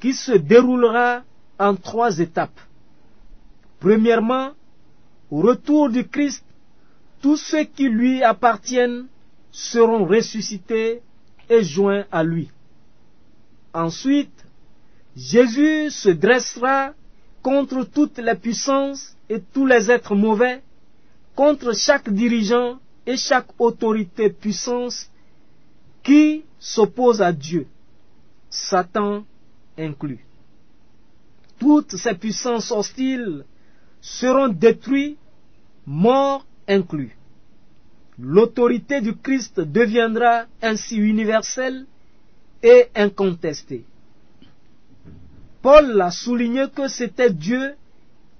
qui 0.00 0.14
se 0.14 0.32
déroulera 0.32 1.22
en 1.58 1.74
trois 1.76 2.18
étapes. 2.18 2.60
Premièrement, 3.80 4.52
Au 5.32 5.40
retour 5.40 5.88
du 5.88 6.06
Christ, 6.06 6.44
tous 7.22 7.38
ceux 7.38 7.64
qui 7.64 7.88
lui 7.88 8.22
appartiennent 8.22 9.06
seront 9.50 10.04
ressuscités 10.04 11.00
et 11.48 11.64
joints 11.64 12.04
à 12.12 12.22
lui. 12.22 12.50
Ensuite, 13.74 14.44
Jésus 15.16 15.90
se 15.90 16.10
dressera 16.10 16.92
contre 17.42 17.84
toutes 17.84 18.18
les 18.18 18.34
puissances 18.34 19.16
et 19.28 19.40
tous 19.40 19.66
les 19.66 19.90
êtres 19.90 20.14
mauvais, 20.14 20.62
contre 21.34 21.74
chaque 21.74 22.10
dirigeant 22.10 22.78
et 23.06 23.16
chaque 23.16 23.48
autorité 23.58 24.30
puissance 24.30 25.10
qui 26.02 26.44
s'oppose 26.58 27.22
à 27.22 27.32
Dieu, 27.32 27.66
Satan 28.50 29.24
inclus. 29.78 30.24
Toutes 31.58 31.96
ces 31.96 32.14
puissances 32.14 32.70
hostiles 32.70 33.44
seront 34.00 34.48
détruites, 34.48 35.18
morts 35.86 36.44
inclus. 36.68 37.16
L'autorité 38.18 39.00
du 39.00 39.16
Christ 39.16 39.60
deviendra 39.60 40.44
ainsi 40.60 40.96
universelle 40.96 41.86
et 42.62 42.88
incontestée. 42.94 43.84
Paul 45.62 46.00
a 46.00 46.10
souligné 46.10 46.66
que 46.74 46.88
c'était 46.88 47.30
Dieu 47.30 47.74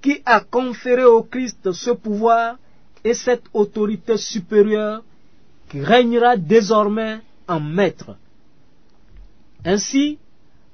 qui 0.01 0.21
a 0.25 0.41
conféré 0.41 1.05
au 1.05 1.23
Christ 1.23 1.73
ce 1.73 1.91
pouvoir 1.91 2.57
et 3.05 3.15
cette 3.15 3.45
autorité 3.53 4.17
supérieure 4.17 5.03
qui 5.69 5.81
régnera 5.81 6.37
désormais 6.37 7.21
en 7.49 7.61
maître. 7.61 8.17
Ainsi, 9.65 10.19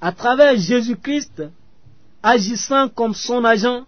à 0.00 0.12
travers 0.12 0.56
Jésus-Christ, 0.56 1.42
agissant 2.22 2.88
comme 2.88 3.14
son 3.14 3.44
agent, 3.44 3.84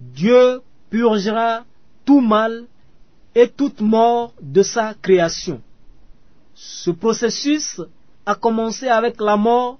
Dieu 0.00 0.60
purgera 0.90 1.64
tout 2.04 2.20
mal 2.20 2.66
et 3.34 3.48
toute 3.48 3.80
mort 3.80 4.34
de 4.40 4.62
sa 4.62 4.94
création. 4.94 5.60
Ce 6.54 6.90
processus 6.90 7.80
a 8.26 8.34
commencé 8.34 8.88
avec 8.88 9.20
la 9.20 9.36
mort 9.36 9.78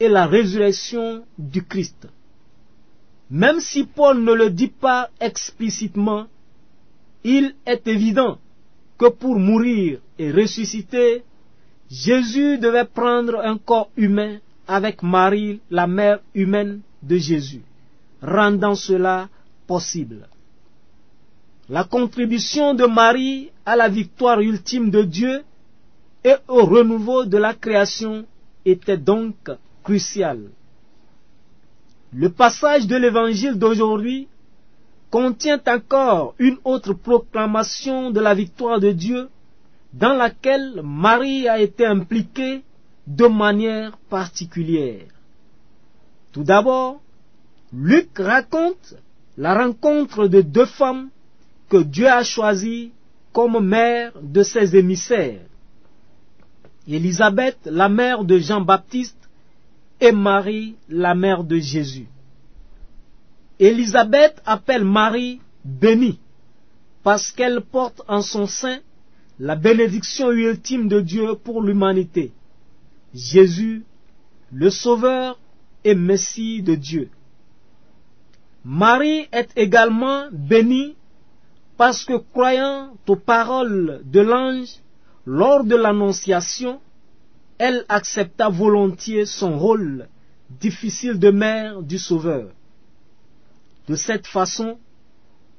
et 0.00 0.08
la 0.08 0.26
résurrection 0.26 1.24
du 1.38 1.62
Christ. 1.64 2.08
Même 3.30 3.60
si 3.60 3.84
Paul 3.84 4.22
ne 4.22 4.32
le 4.32 4.50
dit 4.50 4.68
pas 4.68 5.10
explicitement, 5.20 6.26
il 7.22 7.54
est 7.66 7.86
évident 7.86 8.38
que 8.98 9.08
pour 9.08 9.38
mourir 9.38 10.00
et 10.18 10.30
ressusciter, 10.32 11.22
Jésus 11.90 12.58
devait 12.58 12.86
prendre 12.86 13.38
un 13.40 13.58
corps 13.58 13.90
humain 13.96 14.38
avec 14.66 15.02
Marie, 15.02 15.60
la 15.70 15.86
mère 15.86 16.20
humaine 16.34 16.80
de 17.02 17.16
Jésus, 17.16 17.62
rendant 18.22 18.74
cela 18.74 19.28
possible. 19.66 20.28
La 21.68 21.84
contribution 21.84 22.74
de 22.74 22.86
Marie 22.86 23.50
à 23.66 23.76
la 23.76 23.88
victoire 23.88 24.40
ultime 24.40 24.90
de 24.90 25.02
Dieu 25.02 25.42
et 26.24 26.36
au 26.48 26.64
renouveau 26.64 27.26
de 27.26 27.36
la 27.36 27.54
création 27.54 28.24
était 28.64 28.96
donc 28.96 29.36
cruciale. 29.82 30.50
Le 32.12 32.30
passage 32.30 32.86
de 32.86 32.96
l'évangile 32.96 33.58
d'aujourd'hui 33.58 34.28
contient 35.10 35.60
encore 35.66 36.34
une 36.38 36.56
autre 36.64 36.94
proclamation 36.94 38.10
de 38.10 38.20
la 38.20 38.34
victoire 38.34 38.80
de 38.80 38.90
Dieu 38.90 39.28
dans 39.92 40.14
laquelle 40.14 40.80
Marie 40.82 41.46
a 41.46 41.60
été 41.60 41.86
impliquée 41.86 42.62
de 43.06 43.26
manière 43.26 43.96
particulière. 44.08 45.06
Tout 46.32 46.42
d'abord, 46.42 47.00
Luc 47.72 48.18
raconte 48.18 48.94
la 49.36 49.54
rencontre 49.54 50.26
de 50.26 50.40
deux 50.40 50.66
femmes 50.66 51.10
que 51.68 51.82
Dieu 51.82 52.08
a 52.08 52.22
choisies 52.22 52.92
comme 53.32 53.64
mère 53.64 54.12
de 54.22 54.42
ses 54.42 54.76
émissaires. 54.76 55.46
Élisabeth, 56.86 57.58
la 57.64 57.88
mère 57.88 58.24
de 58.24 58.38
Jean-Baptiste, 58.38 59.16
et 60.00 60.12
Marie, 60.12 60.74
la 60.88 61.14
mère 61.14 61.44
de 61.44 61.56
Jésus. 61.56 62.06
Élisabeth 63.58 64.40
appelle 64.44 64.84
Marie 64.84 65.40
bénie 65.64 66.18
parce 67.02 67.30
qu'elle 67.32 67.60
porte 67.60 68.02
en 68.08 68.22
son 68.22 68.46
sein 68.46 68.80
la 69.38 69.56
bénédiction 69.56 70.30
ultime 70.30 70.88
de 70.88 71.00
Dieu 71.00 71.34
pour 71.36 71.62
l'humanité. 71.62 72.32
Jésus, 73.14 73.84
le 74.52 74.70
Sauveur 74.70 75.38
et 75.84 75.94
Messie 75.94 76.62
de 76.62 76.74
Dieu. 76.74 77.08
Marie 78.64 79.26
est 79.32 79.50
également 79.56 80.24
bénie 80.32 80.96
parce 81.76 82.04
que 82.04 82.16
croyant 82.16 82.94
aux 83.06 83.16
paroles 83.16 84.02
de 84.04 84.20
l'ange 84.20 84.68
lors 85.26 85.64
de 85.64 85.76
l'annonciation, 85.76 86.80
elle 87.58 87.84
accepta 87.88 88.48
volontiers 88.48 89.26
son 89.26 89.58
rôle 89.58 90.08
difficile 90.60 91.18
de 91.18 91.30
mère 91.30 91.82
du 91.82 91.98
Sauveur. 91.98 92.50
De 93.88 93.96
cette 93.96 94.26
façon, 94.26 94.78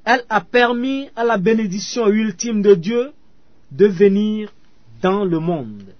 elle 0.04 0.24
a 0.30 0.42
permis 0.42 1.10
à 1.16 1.24
la 1.24 1.38
bénédiction 1.38 2.08
ultime 2.08 2.62
de 2.62 2.76
Dieu 2.76 3.12
de 3.72 3.88
venir 3.88 4.54
dans 5.02 5.26
le 5.26 5.40
monde. 5.40 5.96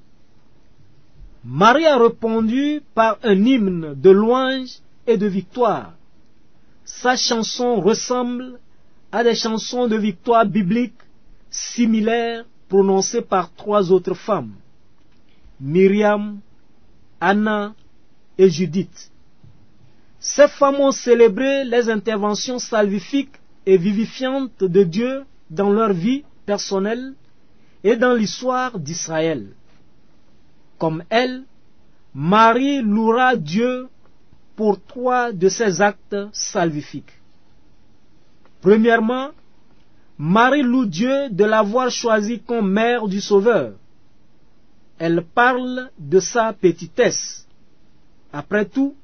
Marie 1.44 1.86
a 1.86 1.98
répondu 1.98 2.82
par 2.94 3.18
un 3.24 3.46
hymne 3.46 3.94
de 3.96 4.10
louange 4.10 4.80
et 5.08 5.18
de 5.18 5.28
victoire. 5.28 5.94
Sa 6.84 7.16
chanson 7.16 7.82
ressemble 7.82 8.60
à 9.12 9.24
des 9.24 9.36
chansons 9.36 9.88
de 9.88 9.96
victoire 9.96 10.46
bibliques 10.46 10.94
similaires 11.50 12.46
prononcées 12.68 13.22
par 13.22 13.54
trois 13.54 13.92
autres 13.92 14.14
femmes, 14.14 14.54
Myriam, 15.60 16.40
Anna 17.20 17.74
et 18.38 18.50
Judith. 18.50 19.12
Ces 20.20 20.48
femmes 20.48 20.80
ont 20.80 20.92
célébré 20.92 21.64
les 21.66 21.90
interventions 21.90 22.60
salvifiques 22.60 23.40
et 23.66 23.78
vivifiantes 23.78 24.64
de 24.64 24.84
Dieu 24.84 25.24
dans 25.50 25.70
leur 25.70 25.94
vie 25.94 26.24
personnelle 26.46 27.14
et 27.84 27.96
dans 27.96 28.14
l'histoire 28.14 28.80
d'Israël. 28.80 29.48
Comme 30.78 31.04
elles, 31.10 31.44
Marie 32.14 32.82
louera 32.82 33.36
Dieu 33.36 33.88
pour 34.56 34.84
trois 34.84 35.32
de 35.32 35.50
ses 35.50 35.82
actes 35.82 36.16
salvifiques. 36.32 37.14
Premièrement, 38.62 39.30
Marie 40.18 40.64
loue 40.64 40.86
Dieu 40.86 41.30
de 41.30 41.44
l'avoir 41.44 41.92
choisie 41.92 42.40
comme 42.40 42.72
mère 42.72 43.08
du 43.08 43.20
Sauveur. 43.20 43.74
Elle 44.98 45.24
parle 45.24 45.90
de 46.00 46.20
sa 46.22 46.54
petitesse. 46.54 47.46
Après 48.32 48.66
tout, 48.66 48.96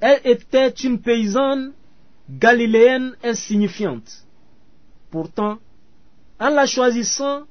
elle 0.00 0.20
était 0.24 0.68
une 0.68 1.00
paysanne 1.00 1.72
galiléenne 2.30 3.16
insignifiante. 3.24 4.24
Pourtant, 5.10 5.58
en 6.38 6.50
la 6.50 6.66
choisissant, 6.66 7.42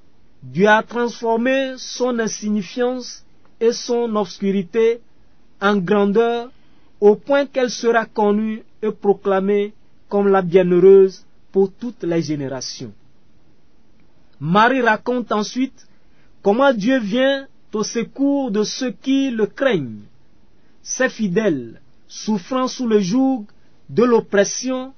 Dieu 0.42 0.68
a 0.68 0.82
transformé 0.84 1.74
son 1.78 2.20
insignifiance 2.20 3.26
et 3.60 3.74
son 3.74 4.16
obscurité 4.16 5.02
en 5.60 5.76
grandeur 5.76 6.50
au 7.02 7.16
point 7.16 7.48
qu'elle 7.48 7.72
sera 7.72 8.06
connue 8.06 8.64
et 8.82 8.92
proclamée 8.92 9.74
comme 10.08 10.30
la 10.30 10.42
bienheureuse 10.42 11.26
toutes 11.66 12.04
les 12.04 12.22
générations. 12.22 12.94
Marie 14.40 14.82
raconte 14.82 15.32
ensuite 15.32 15.88
comment 16.44 16.74
Dieu 16.74 17.00
vient 17.00 17.48
au 17.74 17.84
secours 17.84 18.52
de 18.52 18.64
ceux 18.64 18.92
qui 18.92 19.30
le 19.30 19.46
craignent, 19.46 20.06
ses 20.82 21.10
fidèles, 21.10 21.80
souffrant 22.08 22.68
sous 22.68 22.88
le 22.88 23.00
joug 23.00 23.46
de 23.90 24.04
l'oppression 24.04 24.94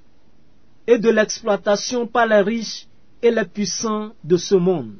et 0.87 0.97
de 0.97 1.09
l'exploitation 1.09 2.07
par 2.07 2.25
les 2.25 2.41
riches 2.41 2.87
et 3.21 3.31
les 3.31 3.45
puissants 3.45 4.11
de 4.23 4.37
ce 4.37 4.55
monde. 4.55 4.95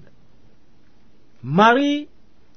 Marie 1.41 2.07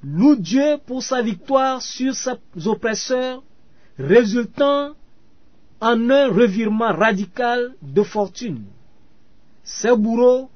loue 0.03 0.37
Dieu 0.37 0.79
pour 0.87 1.03
sa 1.03 1.23
victoire 1.23 1.81
sur 1.81 2.15
ses 2.15 2.33
oppresseurs, 2.67 3.43
résultant 3.99 4.95
en 5.81 6.11
un 6.11 6.29
revirement 6.29 6.93
radical 6.93 7.75
de 7.83 8.03
fortune. 8.03 8.65
Ces 9.65 9.97
bourreaux 9.97 10.51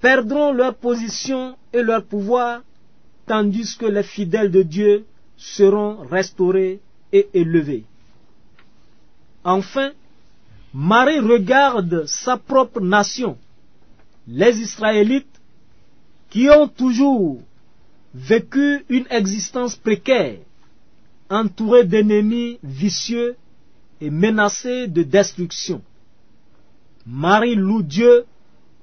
perdront 0.00 0.52
leur 0.52 0.74
position 0.76 1.56
et 1.72 1.82
leur 1.82 2.04
pouvoir, 2.04 2.62
tandis 3.26 3.76
que 3.76 3.86
les 3.86 4.02
fidèles 4.02 4.50
de 4.50 4.62
Dieu 4.62 5.06
seront 5.36 5.96
restaurés 6.06 6.80
et 7.12 7.28
élevés. 7.34 7.84
Enfin, 9.42 9.92
Marie 10.72 11.20
regarde 11.20 12.04
sa 12.06 12.36
propre 12.36 12.80
nation, 12.80 13.38
les 14.26 14.58
Israélites, 14.60 15.40
qui 16.30 16.48
ont 16.48 16.68
toujours 16.68 17.40
vécu 18.14 18.84
une 18.88 19.06
existence 19.10 19.76
précaire, 19.76 20.38
entourée 21.30 21.84
d'ennemis 21.84 22.58
vicieux 22.62 23.36
et 24.00 24.10
menacés 24.10 24.86
de 24.88 25.02
destruction. 25.02 25.82
Marie 27.06 27.54
loue 27.54 27.82
Dieu 27.82 28.24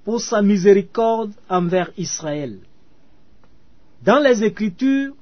pour 0.03 0.21
sa 0.21 0.41
miséricorde 0.41 1.33
envers 1.49 1.91
Israël. 1.97 2.59
Dans 4.03 4.19
les 4.19 4.43
Écritures, 4.43 5.13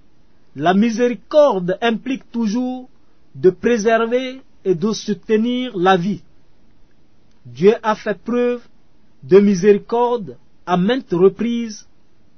la 0.56 0.74
miséricorde 0.74 1.78
implique 1.82 2.32
toujours 2.32 2.90
de 3.36 3.50
préserver 3.50 4.42
et 4.66 4.76
de 4.76 4.92
soutenir 4.92 5.78
la 5.78 5.98
vie. 5.98 6.22
Dieu 7.46 7.74
a 7.84 7.96
fait 7.96 8.18
preuve 8.18 8.62
de 9.24 9.40
miséricorde 9.40 10.38
à 10.66 10.78
maintes 10.78 11.12
reprises 11.12 11.88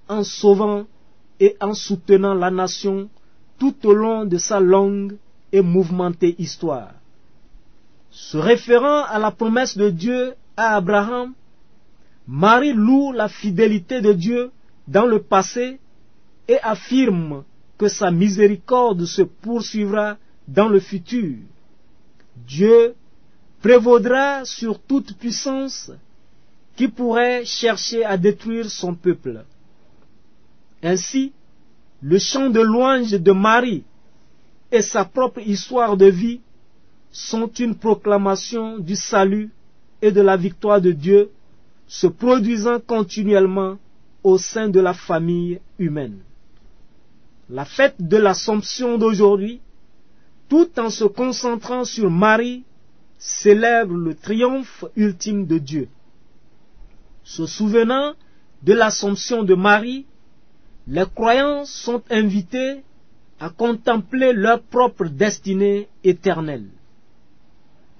en 0.08 0.24
sauvant 0.24 0.86
et 1.40 1.56
en 1.60 1.74
soutenant 1.74 2.34
la 2.34 2.52
nation 2.52 3.10
tout 3.60 3.76
au 3.86 3.94
long 3.94 4.26
de 4.26 4.38
sa 4.38 4.60
longue 4.60 5.18
et 5.52 5.62
mouvementée 5.62 6.36
histoire. 6.40 6.94
Se 8.10 8.38
référant 8.38 9.04
à 9.04 9.20
la 9.20 9.32
promesse 9.32 9.78
de 9.78 9.90
Dieu 9.90 10.34
à 10.58 10.76
Abraham, 10.76 11.34
Marie 12.28 12.74
loue 12.74 13.12
la 13.12 13.28
fidélité 13.28 14.02
de 14.02 14.14
Dieu 14.14 14.52
dans 14.88 15.06
le 15.06 15.22
passé 15.22 15.80
et 16.48 16.60
affirme 16.62 17.44
que 17.78 17.88
sa 17.88 18.12
miséricorde 18.12 19.06
se 19.06 19.22
poursuivra 19.24 20.18
dans 20.48 20.70
le 20.70 20.80
futur. 20.80 21.38
Dieu 22.48 22.96
prévaudra 23.62 24.46
sur 24.46 24.80
toute 24.80 25.18
puissance 25.18 25.92
qui 26.76 26.88
pourrait 26.88 27.46
chercher 27.46 28.04
à 28.06 28.18
détruire 28.18 28.70
son 28.70 28.96
peuple. 28.96 29.44
Ainsi, 30.84 31.32
le 32.02 32.18
chant 32.18 32.50
de 32.50 32.60
louange 32.60 33.12
de 33.12 33.32
Marie 33.32 33.84
et 34.72 34.82
sa 34.82 35.06
propre 35.06 35.40
histoire 35.40 35.98
de 35.98 36.08
vie 36.08 36.42
sont 37.12 37.48
une 37.48 37.76
proclamation 37.76 38.80
du 38.80 38.96
salut 38.96 39.52
et 40.02 40.12
de 40.12 40.22
la 40.22 40.38
victoire 40.38 40.82
de 40.82 40.92
Dieu 40.92 41.30
se 41.92 42.08
produisant 42.08 42.80
continuellement 42.80 43.78
au 44.24 44.38
sein 44.38 44.70
de 44.70 44.80
la 44.80 44.94
famille 44.94 45.60
humaine. 45.78 46.20
La 47.50 47.66
fête 47.66 47.98
de 48.00 48.16
l'Assomption 48.16 48.98
d'aujourd'hui, 48.98 49.60
tout 50.48 50.70
en 50.80 50.90
se 50.90 51.04
concentrant 51.04 51.84
sur 51.84 52.10
Marie, 52.10 52.64
célèbre 53.18 53.94
le 53.94 54.16
triomphe 54.16 54.86
ultime 54.96 55.46
de 55.46 55.58
Dieu. 55.58 55.90
Se 57.26 57.46
souvenant 57.46 58.14
de 58.64 58.72
l'Assomption 58.72 59.44
de 59.44 59.54
Marie, 59.54 60.06
les 60.88 61.06
croyants 61.14 61.66
sont 61.66 62.04
invités 62.10 62.84
à 63.38 63.50
contempler 63.50 64.32
leur 64.32 64.62
propre 64.62 65.08
destinée 65.08 65.90
éternelle. 66.06 66.70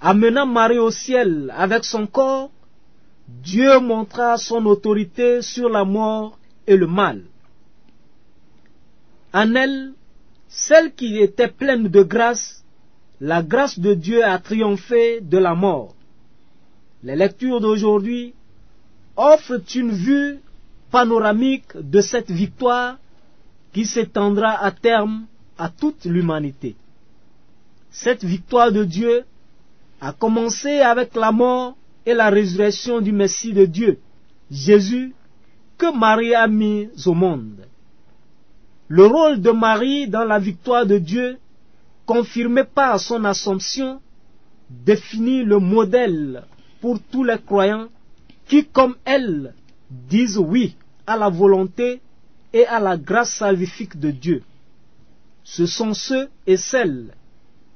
Amenant 0.00 0.46
Marie 0.46 0.78
au 0.78 0.90
ciel 0.90 1.52
avec 1.54 1.84
son 1.84 2.06
corps, 2.06 2.50
Dieu 3.40 3.80
montra 3.80 4.36
son 4.36 4.66
autorité 4.66 5.42
sur 5.42 5.68
la 5.68 5.84
mort 5.84 6.38
et 6.66 6.76
le 6.76 6.86
mal. 6.86 7.22
En 9.32 9.54
elle, 9.54 9.94
celle 10.48 10.94
qui 10.94 11.18
était 11.18 11.48
pleine 11.48 11.88
de 11.88 12.02
grâce, 12.02 12.62
la 13.20 13.42
grâce 13.42 13.78
de 13.78 13.94
Dieu 13.94 14.24
a 14.24 14.38
triomphé 14.38 15.20
de 15.20 15.38
la 15.38 15.54
mort. 15.54 15.94
Les 17.02 17.16
lectures 17.16 17.60
d'aujourd'hui 17.60 18.34
offrent 19.16 19.62
une 19.74 19.92
vue 19.92 20.38
panoramique 20.90 21.76
de 21.76 22.00
cette 22.00 22.30
victoire 22.30 22.98
qui 23.72 23.86
s'étendra 23.86 24.62
à 24.62 24.70
terme 24.70 25.24
à 25.56 25.70
toute 25.70 26.04
l'humanité. 26.04 26.76
Cette 27.90 28.24
victoire 28.24 28.72
de 28.72 28.84
Dieu 28.84 29.24
a 30.00 30.12
commencé 30.12 30.80
avec 30.80 31.14
la 31.14 31.32
mort 31.32 31.76
et 32.04 32.14
la 32.14 32.30
résurrection 32.30 33.00
du 33.00 33.12
Messie 33.12 33.52
de 33.52 33.64
Dieu, 33.64 33.98
Jésus, 34.50 35.14
que 35.78 35.96
Marie 35.96 36.34
a 36.34 36.46
mis 36.46 36.88
au 37.06 37.14
monde. 37.14 37.66
Le 38.88 39.06
rôle 39.06 39.40
de 39.40 39.50
Marie 39.50 40.08
dans 40.08 40.24
la 40.24 40.38
victoire 40.38 40.86
de 40.86 40.98
Dieu, 40.98 41.38
confirmé 42.04 42.64
par 42.64 43.00
son 43.00 43.24
assomption, 43.24 44.00
définit 44.68 45.44
le 45.44 45.58
modèle 45.58 46.44
pour 46.80 46.98
tous 47.10 47.24
les 47.24 47.38
croyants 47.38 47.88
qui, 48.46 48.66
comme 48.66 48.96
elle, 49.04 49.54
disent 49.90 50.38
oui 50.38 50.76
à 51.06 51.16
la 51.16 51.28
volonté 51.28 52.00
et 52.52 52.66
à 52.66 52.80
la 52.80 52.96
grâce 52.96 53.36
salvifique 53.36 53.98
de 53.98 54.10
Dieu. 54.10 54.42
Ce 55.44 55.66
sont 55.66 55.94
ceux 55.94 56.28
et 56.46 56.56
celles 56.56 57.14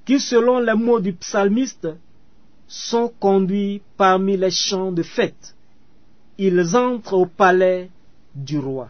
qui, 0.05 0.21
selon 0.21 0.61
les 0.61 0.75
mots 0.75 1.01
du 1.01 1.13
psalmiste, 1.13 1.89
sont 2.69 3.13
conduits 3.21 3.83
parmi 3.97 4.37
les 4.37 4.51
champs 4.51 4.93
de 4.93 5.03
fête. 5.03 5.55
Ils 6.39 6.77
entrent 6.77 7.15
au 7.15 7.27
palais 7.27 7.91
du 8.35 8.59
roi. 8.59 8.89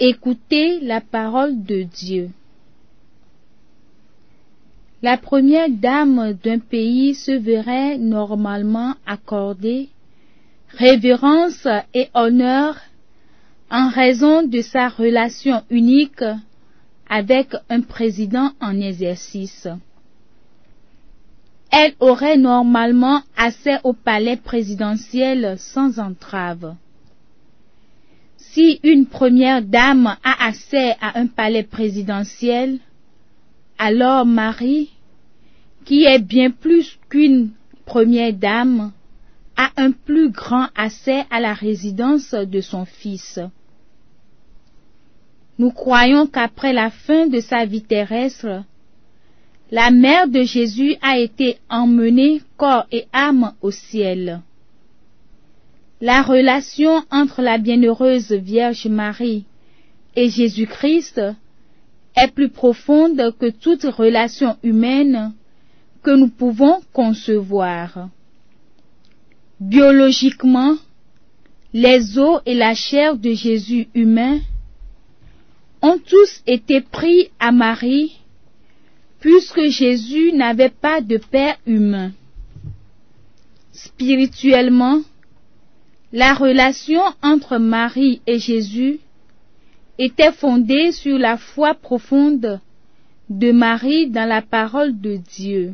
Écoutez 0.00 0.80
la 0.80 1.00
parole 1.00 1.62
de 1.62 1.82
Dieu. 1.82 2.30
La 5.02 5.18
première 5.18 5.68
dame 5.68 6.32
d'un 6.42 6.58
pays 6.58 7.14
se 7.14 7.32
verrait 7.32 7.98
normalement 7.98 8.94
accorder 9.06 9.90
révérence 10.70 11.68
et 11.92 12.08
honneur 12.14 12.76
en 13.70 13.88
raison 13.88 14.42
de 14.46 14.60
sa 14.62 14.88
relation 14.88 15.62
unique 15.70 16.24
avec 17.08 17.54
un 17.68 17.82
président 17.82 18.50
en 18.60 18.80
exercice 18.80 19.68
elle 21.76 21.94
aurait 21.98 22.36
normalement 22.36 23.20
accès 23.36 23.80
au 23.82 23.94
palais 23.94 24.36
présidentiel 24.36 25.56
sans 25.58 25.98
entrave. 25.98 26.76
Si 28.36 28.78
une 28.84 29.06
première 29.06 29.60
dame 29.60 30.16
a 30.22 30.46
accès 30.46 30.94
à 31.00 31.18
un 31.18 31.26
palais 31.26 31.64
présidentiel, 31.64 32.78
alors 33.76 34.24
Marie, 34.24 34.90
qui 35.84 36.04
est 36.04 36.20
bien 36.20 36.52
plus 36.52 36.96
qu'une 37.10 37.50
première 37.84 38.32
dame, 38.32 38.92
a 39.56 39.70
un 39.76 39.90
plus 39.90 40.30
grand 40.30 40.68
accès 40.76 41.24
à 41.28 41.40
la 41.40 41.54
résidence 41.54 42.34
de 42.34 42.60
son 42.60 42.84
fils. 42.84 43.40
Nous 45.58 45.72
croyons 45.72 46.28
qu'après 46.28 46.72
la 46.72 46.90
fin 46.90 47.26
de 47.26 47.40
sa 47.40 47.64
vie 47.64 47.82
terrestre, 47.82 48.62
la 49.74 49.90
mère 49.90 50.28
de 50.28 50.44
Jésus 50.44 50.94
a 51.02 51.18
été 51.18 51.58
emmenée 51.68 52.42
corps 52.56 52.86
et 52.92 53.06
âme 53.12 53.54
au 53.60 53.72
ciel. 53.72 54.40
La 56.00 56.22
relation 56.22 57.02
entre 57.10 57.42
la 57.42 57.58
bienheureuse 57.58 58.30
Vierge 58.30 58.86
Marie 58.86 59.46
et 60.14 60.30
Jésus-Christ 60.30 61.20
est 62.14 62.32
plus 62.32 62.50
profonde 62.50 63.20
que 63.40 63.50
toute 63.50 63.82
relation 63.82 64.56
humaine 64.62 65.32
que 66.04 66.12
nous 66.12 66.28
pouvons 66.28 66.78
concevoir. 66.92 68.10
Biologiquement, 69.58 70.76
les 71.72 72.16
os 72.16 72.42
et 72.46 72.54
la 72.54 72.76
chair 72.76 73.16
de 73.16 73.32
Jésus 73.32 73.88
humain 73.92 74.38
ont 75.82 75.98
tous 75.98 76.42
été 76.46 76.80
pris 76.80 77.30
à 77.40 77.50
Marie 77.50 78.20
puisque 79.24 79.70
Jésus 79.70 80.34
n'avait 80.34 80.68
pas 80.68 81.00
de 81.00 81.16
père 81.16 81.56
humain. 81.64 82.12
Spirituellement, 83.72 85.00
la 86.12 86.34
relation 86.34 87.00
entre 87.22 87.56
Marie 87.56 88.20
et 88.26 88.38
Jésus 88.38 89.00
était 89.98 90.30
fondée 90.30 90.92
sur 90.92 91.18
la 91.18 91.38
foi 91.38 91.72
profonde 91.72 92.60
de 93.30 93.50
Marie 93.50 94.10
dans 94.10 94.28
la 94.28 94.42
parole 94.42 95.00
de 95.00 95.16
Dieu. 95.16 95.72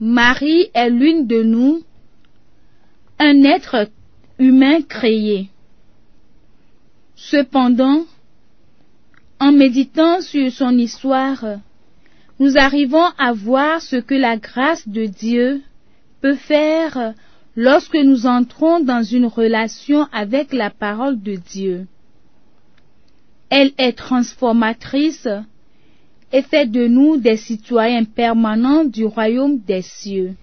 Marie 0.00 0.70
est 0.72 0.88
l'une 0.88 1.26
de 1.26 1.42
nous, 1.42 1.82
un 3.18 3.42
être 3.42 3.90
humain 4.38 4.80
créé. 4.80 5.50
Cependant, 7.14 8.06
en 9.38 9.52
méditant 9.52 10.20
sur 10.20 10.50
son 10.50 10.76
histoire, 10.78 11.44
nous 12.38 12.56
arrivons 12.56 13.04
à 13.18 13.32
voir 13.32 13.80
ce 13.80 13.96
que 13.96 14.14
la 14.14 14.36
grâce 14.36 14.88
de 14.88 15.06
Dieu 15.06 15.62
peut 16.20 16.34
faire 16.34 17.14
lorsque 17.54 17.96
nous 17.96 18.26
entrons 18.26 18.80
dans 18.80 19.02
une 19.02 19.26
relation 19.26 20.06
avec 20.12 20.52
la 20.52 20.70
parole 20.70 21.20
de 21.20 21.36
Dieu. 21.36 21.86
Elle 23.48 23.72
est 23.78 23.96
transformatrice 23.96 25.28
et 26.32 26.42
fait 26.42 26.66
de 26.66 26.86
nous 26.86 27.16
des 27.16 27.36
citoyens 27.36 28.04
permanents 28.04 28.84
du 28.84 29.04
royaume 29.04 29.58
des 29.60 29.82
cieux. 29.82 30.34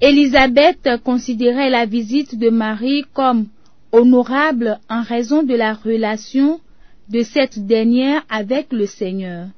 Élisabeth 0.00 0.88
considérait 1.04 1.68
la 1.68 1.84
visite 1.84 2.38
de 2.38 2.48
Marie 2.48 3.04
comme 3.12 3.46
honorable 3.92 4.78
en 4.88 5.02
raison 5.02 5.42
de 5.42 5.54
la 5.54 5.74
relation 5.74 6.60
de 7.10 7.22
cette 7.22 7.58
dernière 7.66 8.24
avec 8.28 8.72
le 8.72 8.86
Seigneur. 8.86 9.48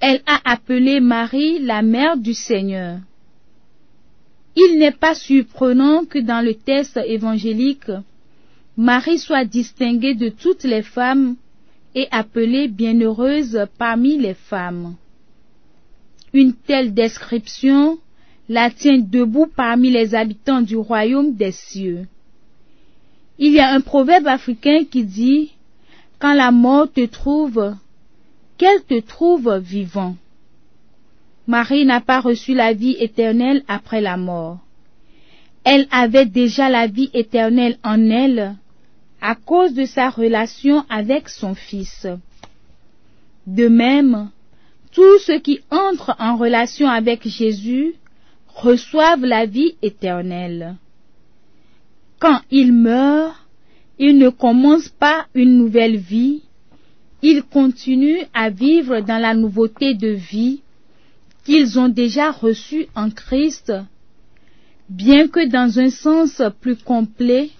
Elle 0.00 0.22
a 0.26 0.40
appelé 0.44 1.00
Marie 1.00 1.58
la 1.60 1.82
mère 1.82 2.16
du 2.16 2.34
Seigneur. 2.34 2.98
Il 4.56 4.78
n'est 4.78 4.92
pas 4.92 5.14
surprenant 5.14 6.04
que 6.04 6.18
dans 6.18 6.44
le 6.44 6.54
texte 6.54 6.98
évangélique, 7.06 7.90
Marie 8.76 9.18
soit 9.18 9.44
distinguée 9.44 10.14
de 10.14 10.28
toutes 10.28 10.64
les 10.64 10.82
femmes 10.82 11.36
et 11.94 12.06
appelée 12.10 12.68
bienheureuse 12.68 13.66
parmi 13.78 14.18
les 14.18 14.34
femmes. 14.34 14.96
Une 16.32 16.54
telle 16.54 16.94
description 16.94 17.98
la 18.48 18.70
tient 18.70 18.98
debout 18.98 19.46
parmi 19.54 19.90
les 19.90 20.14
habitants 20.14 20.60
du 20.60 20.76
royaume 20.76 21.34
des 21.34 21.52
cieux. 21.52 22.06
Il 23.38 23.52
y 23.52 23.60
a 23.60 23.72
un 23.72 23.80
proverbe 23.80 24.26
africain 24.26 24.84
qui 24.90 25.04
dit 25.04 25.52
Quand 26.20 26.34
la 26.34 26.50
mort 26.50 26.92
te 26.92 27.06
trouve, 27.06 27.74
qu'elle 28.58 28.84
te 28.84 29.00
trouve 29.00 29.56
vivant. 29.56 30.16
Marie 31.46 31.86
n'a 31.86 32.02
pas 32.02 32.20
reçu 32.20 32.54
la 32.54 32.74
vie 32.74 32.96
éternelle 33.00 33.64
après 33.66 34.02
la 34.02 34.18
mort. 34.18 34.58
Elle 35.64 35.88
avait 35.90 36.26
déjà 36.26 36.68
la 36.68 36.86
vie 36.86 37.10
éternelle 37.14 37.78
en 37.82 38.08
elle 38.10 38.54
à 39.22 39.34
cause 39.34 39.74
de 39.74 39.86
sa 39.86 40.10
relation 40.10 40.84
avec 40.90 41.28
son 41.28 41.54
Fils. 41.54 42.06
De 43.46 43.68
même, 43.68 44.30
tous 44.92 45.18
ceux 45.20 45.38
qui 45.38 45.60
entrent 45.70 46.16
en 46.18 46.36
relation 46.36 46.88
avec 46.88 47.26
Jésus 47.26 47.94
reçoivent 48.54 49.24
la 49.24 49.46
vie 49.46 49.74
éternelle. 49.82 50.76
Quand 52.18 52.40
ils 52.50 52.72
meurent, 52.72 53.39
ils 54.00 54.16
ne 54.16 54.30
commencent 54.30 54.88
pas 54.88 55.26
une 55.34 55.58
nouvelle 55.58 55.98
vie, 55.98 56.40
ils 57.22 57.42
continuent 57.42 58.24
à 58.32 58.48
vivre 58.48 59.00
dans 59.00 59.18
la 59.18 59.34
nouveauté 59.34 59.94
de 59.94 60.08
vie 60.08 60.62
qu'ils 61.44 61.78
ont 61.78 61.90
déjà 61.90 62.30
reçue 62.30 62.86
en 62.94 63.10
Christ, 63.10 63.72
bien 64.88 65.28
que 65.28 65.46
dans 65.46 65.78
un 65.78 65.90
sens 65.90 66.42
plus 66.62 66.76
complet, 66.76 67.50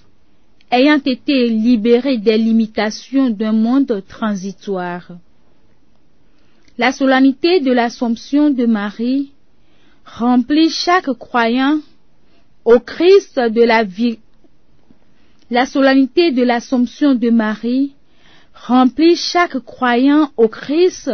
ayant 0.70 1.00
été 1.04 1.46
libérés 1.48 2.16
des 2.16 2.38
limitations 2.38 3.28
d'un 3.28 3.52
monde 3.52 4.02
transitoire. 4.08 5.08
La 6.78 6.90
solennité 6.90 7.60
de 7.60 7.70
l'Assomption 7.70 8.48
de 8.48 8.64
Marie 8.64 9.32
remplit 10.06 10.70
chaque 10.70 11.12
croyant 11.18 11.80
au 12.64 12.80
Christ 12.80 13.38
de 13.38 13.62
la 13.62 13.84
vie. 13.84 14.18
La 15.50 15.66
solennité 15.66 16.30
de 16.30 16.44
l'Assomption 16.44 17.16
de 17.16 17.28
Marie 17.30 17.92
remplit 18.54 19.16
chaque 19.16 19.58
croyant 19.58 20.30
au 20.36 20.46
Christ 20.46 21.10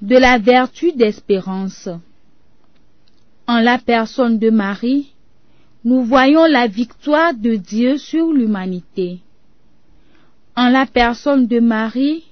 de 0.00 0.16
la 0.16 0.38
vertu 0.38 0.92
d'espérance. 0.92 1.90
En 3.46 3.58
la 3.60 3.76
personne 3.76 4.38
de 4.38 4.48
Marie, 4.48 5.12
nous 5.84 6.02
voyons 6.02 6.46
la 6.46 6.66
victoire 6.66 7.34
de 7.34 7.56
Dieu 7.56 7.98
sur 7.98 8.32
l'humanité. 8.32 9.18
En 10.56 10.70
la 10.70 10.86
personne 10.86 11.46
de 11.46 11.60
Marie, 11.60 12.24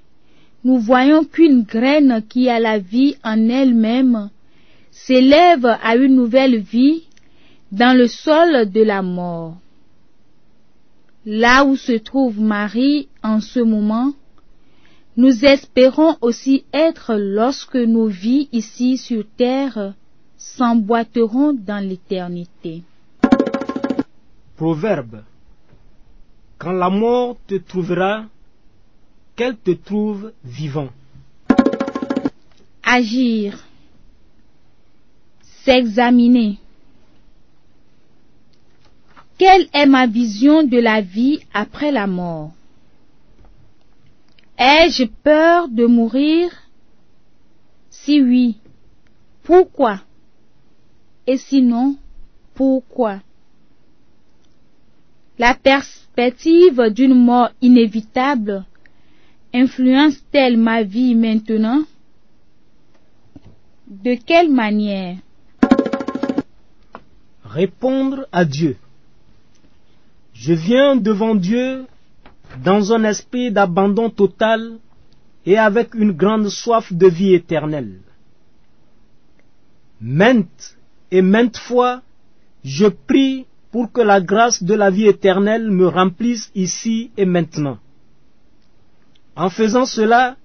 nous 0.64 0.78
voyons 0.78 1.24
qu'une 1.24 1.64
graine 1.64 2.22
qui 2.30 2.48
a 2.48 2.61
la 2.61 2.78
vie 2.78 3.16
en 3.22 3.48
elle-même 3.48 4.30
s'élève 4.90 5.66
à 5.66 5.96
une 5.96 6.16
nouvelle 6.16 6.59
vie 6.61 7.02
dans 7.72 7.94
le 7.94 8.09
sol 8.09 8.70
de 8.70 8.83
la 8.83 9.02
mort. 9.02 9.59
Là 11.26 11.64
où 11.64 11.76
se 11.76 11.92
trouve 11.92 12.40
Marie 12.40 13.09
en 13.22 13.40
ce 13.40 13.61
moment, 13.61 14.12
nous 15.16 15.44
espérons 15.44 16.16
aussi 16.22 16.64
être 16.72 17.14
lorsque 17.14 17.76
nos 17.76 18.06
vies 18.06 18.48
ici 18.52 18.96
sur 18.96 19.24
terre 19.37 19.94
s'emboîteront 20.38 21.52
dans 21.52 21.87
l'éternité. 21.87 22.83
Proverbe. 24.56 25.22
Quand 26.56 26.72
la 26.72 26.88
mort 26.88 27.37
te 27.46 27.56
trouvera, 27.56 28.24
qu'elle 29.37 29.56
te 29.56 29.72
trouve 29.72 30.33
vivant. 30.44 30.88
Agir. 32.83 33.59
S'examiner. 35.64 36.59
Quelle 39.40 39.68
est 39.72 39.87
ma 39.87 40.07
vision 40.07 40.64
de 40.64 40.76
la 40.79 41.00
vie 41.00 41.40
après 41.55 41.90
la 41.90 42.07
mort? 42.07 42.53
Ai-je 44.59 45.05
peur 45.07 45.68
de 45.68 45.87
mourir? 45.87 46.50
Si 47.88 48.20
oui, 48.20 48.59
pourquoi? 49.42 50.03
Et 51.26 51.38
sinon, 51.38 51.96
pourquoi? 52.53 53.20
La 55.38 55.55
perspective 55.55 56.90
d'une 56.90 57.14
mort 57.14 57.48
inévitable 57.62 58.66
influence-t-elle 59.55 60.59
ma 60.59 60.83
vie 60.83 61.14
maintenant? 61.14 61.85
De 63.87 64.16
quelle 64.16 64.50
manière? 64.50 65.16
Répondre 67.42 68.26
à 68.33 68.44
Dieu. 68.44 68.76
Je 70.44 70.55
viens 70.55 70.96
devant 70.96 71.35
Dieu 71.35 71.85
dans 72.64 72.94
un 72.94 73.05
esprit 73.05 73.53
d'abandon 73.53 74.09
total 74.09 74.79
et 75.44 75.59
avec 75.59 75.94
une 75.94 76.12
grande 76.12 76.48
soif 76.48 76.90
de 76.94 77.09
vie 77.09 77.35
éternelle. 77.35 78.00
Maintes 80.00 80.79
et 81.11 81.20
maintes 81.20 81.59
fois, 81.59 82.00
je 82.64 82.87
prie 82.87 83.44
pour 83.70 83.92
que 83.92 84.00
la 84.00 84.22
grâce 84.22 84.62
de 84.62 84.72
la 84.72 84.90
vie 84.90 85.09
éternelle 85.09 85.70
me 85.70 85.87
remplisse 85.87 86.50
ici 86.55 87.11
et 87.18 87.26
maintenant. 87.26 87.79
En 89.37 89.50
faisant 89.50 89.85
cela, 89.85 90.37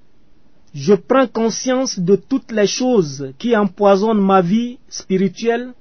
je 0.73 0.93
prends 0.93 1.27
conscience 1.27 1.97
de 1.97 2.17
toutes 2.17 2.51
les 2.51 2.67
choses 2.67 3.31
qui 3.37 3.55
empoisonnent 3.55 4.25
ma 4.33 4.41
vie 4.41 4.77
spirituelle 4.89 5.73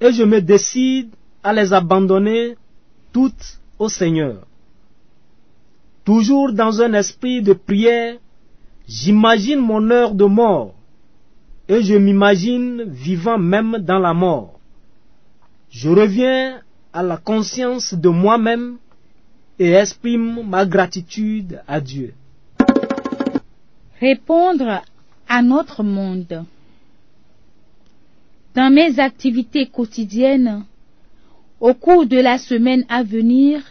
et 0.00 0.12
je 0.12 0.22
me 0.22 0.40
décide 0.40 1.10
à 1.42 1.52
les 1.52 1.72
abandonner 1.72 2.56
toutes 3.12 3.60
au 3.78 3.88
Seigneur. 3.88 4.46
Toujours 6.04 6.52
dans 6.52 6.80
un 6.82 6.94
esprit 6.94 7.42
de 7.42 7.52
prière, 7.52 8.16
j'imagine 8.88 9.60
mon 9.60 9.90
heure 9.90 10.14
de 10.14 10.24
mort 10.24 10.74
et 11.68 11.82
je 11.82 11.94
m'imagine 11.94 12.84
vivant 12.84 13.38
même 13.38 13.78
dans 13.78 13.98
la 13.98 14.12
mort. 14.12 14.58
Je 15.70 15.88
reviens 15.88 16.60
à 16.92 17.02
la 17.02 17.16
conscience 17.16 17.94
de 17.94 18.08
moi-même 18.08 18.76
et 19.58 19.72
exprime 19.72 20.42
ma 20.46 20.66
gratitude 20.66 21.60
à 21.68 21.80
Dieu. 21.80 22.14
Répondre 24.00 24.82
à 25.28 25.42
notre 25.42 25.82
monde. 25.82 26.44
Dans 28.54 28.70
mes 28.70 28.98
activités 28.98 29.66
quotidiennes, 29.66 30.64
au 31.62 31.74
cours 31.74 32.06
de 32.06 32.16
la 32.16 32.38
semaine 32.38 32.84
à 32.88 33.04
venir, 33.04 33.62